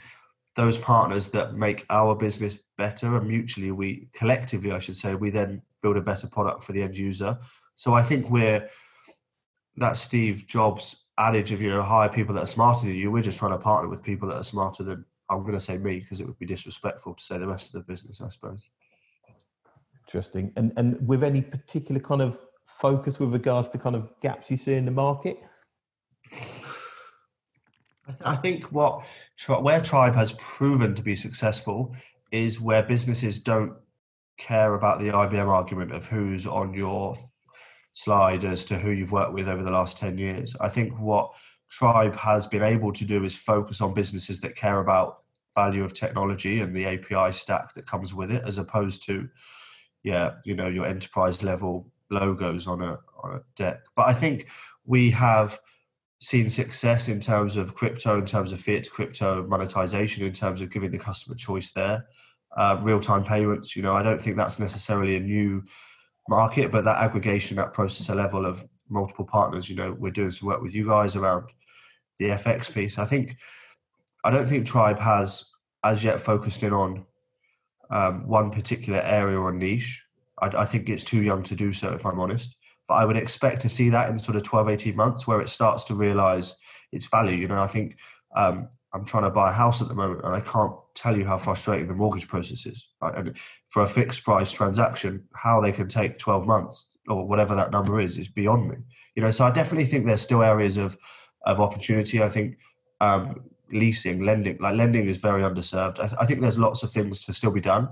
those 0.54 0.78
partners 0.78 1.28
that 1.30 1.54
make 1.54 1.86
our 1.88 2.14
business 2.14 2.58
better, 2.76 3.16
and 3.16 3.26
mutually, 3.26 3.70
we 3.70 4.08
collectively, 4.12 4.72
I 4.72 4.78
should 4.78 4.96
say, 4.96 5.14
we 5.14 5.30
then 5.30 5.62
build 5.86 5.96
a 5.96 6.00
better 6.00 6.26
product 6.26 6.64
for 6.64 6.72
the 6.72 6.82
end 6.82 6.98
user. 6.98 7.38
So 7.76 7.94
I 7.94 8.02
think 8.02 8.28
we're 8.28 8.68
that 9.76 9.96
Steve 9.96 10.44
Jobs 10.48 11.04
adage 11.16 11.52
of 11.52 11.62
you 11.62 11.70
know 11.70 11.82
hire 11.82 12.08
people 12.08 12.34
that 12.34 12.42
are 12.42 12.54
smarter 12.58 12.86
than 12.86 12.96
you. 12.96 13.12
We're 13.12 13.22
just 13.22 13.38
trying 13.38 13.52
to 13.52 13.58
partner 13.58 13.88
with 13.88 14.02
people 14.02 14.28
that 14.28 14.36
are 14.36 14.42
smarter 14.42 14.82
than 14.82 15.04
I'm 15.30 15.42
going 15.42 15.52
to 15.52 15.60
say 15.60 15.78
me 15.78 16.00
because 16.00 16.20
it 16.20 16.26
would 16.26 16.40
be 16.40 16.46
disrespectful 16.46 17.14
to 17.14 17.22
say 17.22 17.38
the 17.38 17.46
rest 17.46 17.66
of 17.68 17.74
the 17.74 17.92
business, 17.92 18.20
I 18.20 18.28
suppose. 18.28 18.68
Interesting. 20.06 20.52
And 20.56 20.72
and 20.76 21.06
with 21.06 21.22
any 21.22 21.40
particular 21.40 22.00
kind 22.00 22.22
of 22.22 22.36
focus 22.66 23.20
with 23.20 23.32
regards 23.32 23.68
to 23.70 23.78
kind 23.78 23.94
of 23.94 24.10
gaps 24.20 24.50
you 24.50 24.56
see 24.56 24.74
in 24.74 24.84
the 24.84 24.90
market? 24.90 25.38
I 28.24 28.36
think 28.36 28.64
what 28.72 29.04
where 29.60 29.80
Tribe 29.80 30.16
has 30.16 30.32
proven 30.32 30.96
to 30.96 31.02
be 31.02 31.14
successful 31.14 31.94
is 32.32 32.60
where 32.60 32.82
businesses 32.82 33.38
don't 33.38 33.72
care 34.38 34.74
about 34.74 34.98
the 34.98 35.06
IBM 35.06 35.48
argument 35.48 35.92
of 35.92 36.06
who's 36.06 36.46
on 36.46 36.74
your 36.74 37.16
slide 37.92 38.44
as 38.44 38.64
to 38.66 38.78
who 38.78 38.90
you've 38.90 39.12
worked 39.12 39.32
with 39.32 39.48
over 39.48 39.62
the 39.62 39.70
last 39.70 39.98
10 39.98 40.18
years. 40.18 40.54
I 40.60 40.68
think 40.68 40.98
what 40.98 41.32
Tribe 41.70 42.14
has 42.16 42.46
been 42.46 42.62
able 42.62 42.92
to 42.92 43.04
do 43.04 43.24
is 43.24 43.34
focus 43.34 43.80
on 43.80 43.94
businesses 43.94 44.40
that 44.40 44.54
care 44.54 44.80
about 44.80 45.18
value 45.54 45.82
of 45.82 45.94
technology 45.94 46.60
and 46.60 46.76
the 46.76 46.84
API 46.84 47.32
stack 47.32 47.74
that 47.74 47.86
comes 47.86 48.14
with 48.14 48.30
it, 48.30 48.42
as 48.46 48.58
opposed 48.58 49.02
to, 49.06 49.28
yeah, 50.04 50.34
you 50.44 50.54
know, 50.54 50.68
your 50.68 50.86
enterprise 50.86 51.42
level 51.42 51.90
logos 52.10 52.66
on 52.66 52.82
a 52.82 52.98
on 53.22 53.36
a 53.36 53.40
deck. 53.56 53.80
But 53.96 54.06
I 54.06 54.12
think 54.12 54.48
we 54.84 55.10
have 55.10 55.58
seen 56.20 56.48
success 56.48 57.08
in 57.08 57.20
terms 57.20 57.56
of 57.56 57.74
crypto, 57.74 58.18
in 58.18 58.26
terms 58.26 58.52
of 58.52 58.60
fiat 58.60 58.84
to 58.84 58.90
crypto 58.90 59.46
monetization, 59.46 60.24
in 60.24 60.32
terms 60.32 60.60
of 60.60 60.70
giving 60.70 60.90
the 60.90 60.98
customer 60.98 61.36
choice 61.36 61.72
there. 61.72 62.04
Uh, 62.56 62.78
real 62.80 63.00
time 63.00 63.22
payments, 63.22 63.76
you 63.76 63.82
know, 63.82 63.94
I 63.94 64.02
don't 64.02 64.20
think 64.20 64.36
that's 64.36 64.58
necessarily 64.58 65.16
a 65.16 65.20
new 65.20 65.62
market, 66.28 66.72
but 66.72 66.84
that 66.84 67.02
aggregation 67.02 67.58
at 67.58 67.74
processor 67.74 68.16
level 68.16 68.46
of 68.46 68.64
multiple 68.88 69.24
partners. 69.24 69.68
You 69.68 69.76
know, 69.76 69.96
we're 69.98 70.10
doing 70.10 70.30
some 70.30 70.48
work 70.48 70.62
with 70.62 70.74
you 70.74 70.86
guys 70.86 71.16
around 71.16 71.44
the 72.18 72.26
FX 72.26 72.72
piece. 72.72 72.98
I 72.98 73.04
think 73.04 73.36
I 74.24 74.30
don't 74.30 74.46
think 74.46 74.66
Tribe 74.66 74.98
has 74.98 75.44
as 75.84 76.02
yet 76.02 76.20
focused 76.20 76.62
in 76.62 76.72
on 76.72 77.04
um, 77.90 78.26
one 78.26 78.50
particular 78.50 79.00
area 79.00 79.38
or 79.38 79.52
niche. 79.52 80.02
I, 80.40 80.46
I, 80.48 80.64
think 80.64 80.88
it's 80.88 81.04
too 81.04 81.22
young 81.22 81.42
to 81.44 81.54
do 81.54 81.72
so, 81.72 81.92
if 81.92 82.04
I'm 82.04 82.18
honest. 82.18 82.56
But 82.88 82.94
I 82.94 83.04
would 83.04 83.16
expect 83.16 83.62
to 83.62 83.68
see 83.68 83.88
that 83.90 84.10
in 84.10 84.18
sort 84.18 84.36
of 84.36 84.42
12, 84.42 84.68
18 84.68 84.96
months 84.96 85.26
where 85.26 85.40
it 85.40 85.48
starts 85.48 85.84
to 85.84 85.94
realize 85.94 86.54
its 86.92 87.06
value. 87.06 87.36
You 87.36 87.48
know, 87.48 87.62
I 87.62 87.68
think 87.68 87.96
um, 88.34 88.68
I'm 88.96 89.04
trying 89.04 89.24
to 89.24 89.30
buy 89.30 89.50
a 89.50 89.52
house 89.52 89.82
at 89.82 89.88
the 89.88 89.94
moment 89.94 90.22
and 90.24 90.34
I 90.34 90.40
can't 90.40 90.72
tell 90.94 91.16
you 91.16 91.26
how 91.26 91.36
frustrating 91.36 91.86
the 91.86 91.94
mortgage 91.94 92.26
process 92.26 92.64
is. 92.64 92.88
And 93.02 93.36
for 93.68 93.82
a 93.82 93.86
fixed 93.86 94.24
price 94.24 94.50
transaction, 94.50 95.24
how 95.34 95.60
they 95.60 95.70
can 95.70 95.86
take 95.86 96.18
12 96.18 96.46
months 96.46 96.86
or 97.08 97.26
whatever 97.26 97.54
that 97.54 97.70
number 97.70 98.00
is 98.00 98.16
is 98.16 98.28
beyond 98.28 98.70
me. 98.70 98.76
You 99.14 99.22
know, 99.22 99.30
so 99.30 99.44
I 99.44 99.50
definitely 99.50 99.84
think 99.84 100.06
there's 100.06 100.22
still 100.22 100.42
areas 100.42 100.76
of 100.76 100.96
of 101.44 101.60
opportunity. 101.60 102.22
I 102.22 102.28
think 102.28 102.58
um, 103.00 103.44
leasing, 103.70 104.24
lending, 104.24 104.58
like 104.60 104.74
lending 104.74 105.06
is 105.06 105.18
very 105.18 105.42
underserved. 105.42 106.00
I, 106.00 106.06
th- 106.06 106.18
I 106.20 106.26
think 106.26 106.40
there's 106.40 106.58
lots 106.58 106.82
of 106.82 106.90
things 106.90 107.24
to 107.26 107.32
still 107.32 107.52
be 107.52 107.60
done, 107.60 107.88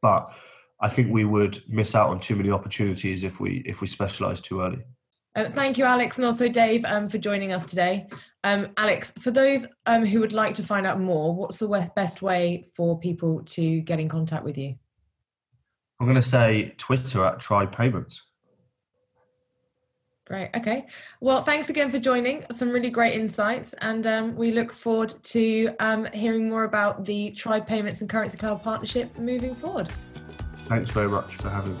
but 0.00 0.32
I 0.80 0.88
think 0.88 1.12
we 1.12 1.24
would 1.24 1.62
miss 1.68 1.94
out 1.94 2.08
on 2.08 2.20
too 2.20 2.36
many 2.36 2.50
opportunities 2.50 3.24
if 3.24 3.40
we 3.40 3.62
if 3.66 3.80
we 3.80 3.86
specialize 3.86 4.40
too 4.40 4.60
early. 4.62 4.82
Uh, 5.36 5.50
thank 5.50 5.76
you, 5.76 5.84
Alex, 5.84 6.16
and 6.18 6.24
also 6.24 6.48
Dave, 6.48 6.84
um, 6.84 7.08
for 7.08 7.18
joining 7.18 7.52
us 7.52 7.66
today. 7.66 8.06
Um, 8.44 8.68
Alex, 8.76 9.12
for 9.18 9.30
those 9.30 9.66
um, 9.86 10.04
who 10.04 10.20
would 10.20 10.32
like 10.32 10.54
to 10.54 10.62
find 10.62 10.86
out 10.86 11.00
more, 11.00 11.34
what's 11.34 11.58
the 11.58 11.90
best 11.96 12.22
way 12.22 12.68
for 12.74 12.98
people 12.98 13.42
to 13.46 13.80
get 13.80 13.98
in 13.98 14.08
contact 14.08 14.44
with 14.44 14.56
you? 14.56 14.76
I'm 15.98 16.06
going 16.06 16.16
to 16.16 16.22
say 16.22 16.74
Twitter 16.78 17.24
at 17.24 17.40
Tribe 17.40 17.74
Payments. 17.74 18.22
Great. 20.26 20.50
Okay. 20.56 20.86
Well, 21.20 21.42
thanks 21.42 21.68
again 21.68 21.90
for 21.90 21.98
joining. 21.98 22.46
Some 22.50 22.70
really 22.70 22.88
great 22.90 23.14
insights, 23.14 23.74
and 23.74 24.06
um, 24.06 24.36
we 24.36 24.52
look 24.52 24.72
forward 24.72 25.14
to 25.24 25.74
um, 25.80 26.06
hearing 26.14 26.48
more 26.48 26.64
about 26.64 27.04
the 27.04 27.30
Tribe 27.32 27.66
Payments 27.66 28.00
and 28.00 28.08
Currency 28.08 28.38
Cloud 28.38 28.62
partnership 28.62 29.18
moving 29.18 29.54
forward. 29.54 29.92
Thanks 30.64 30.90
very 30.90 31.08
much 31.08 31.34
for 31.36 31.50
having 31.50 31.74
me. 31.74 31.80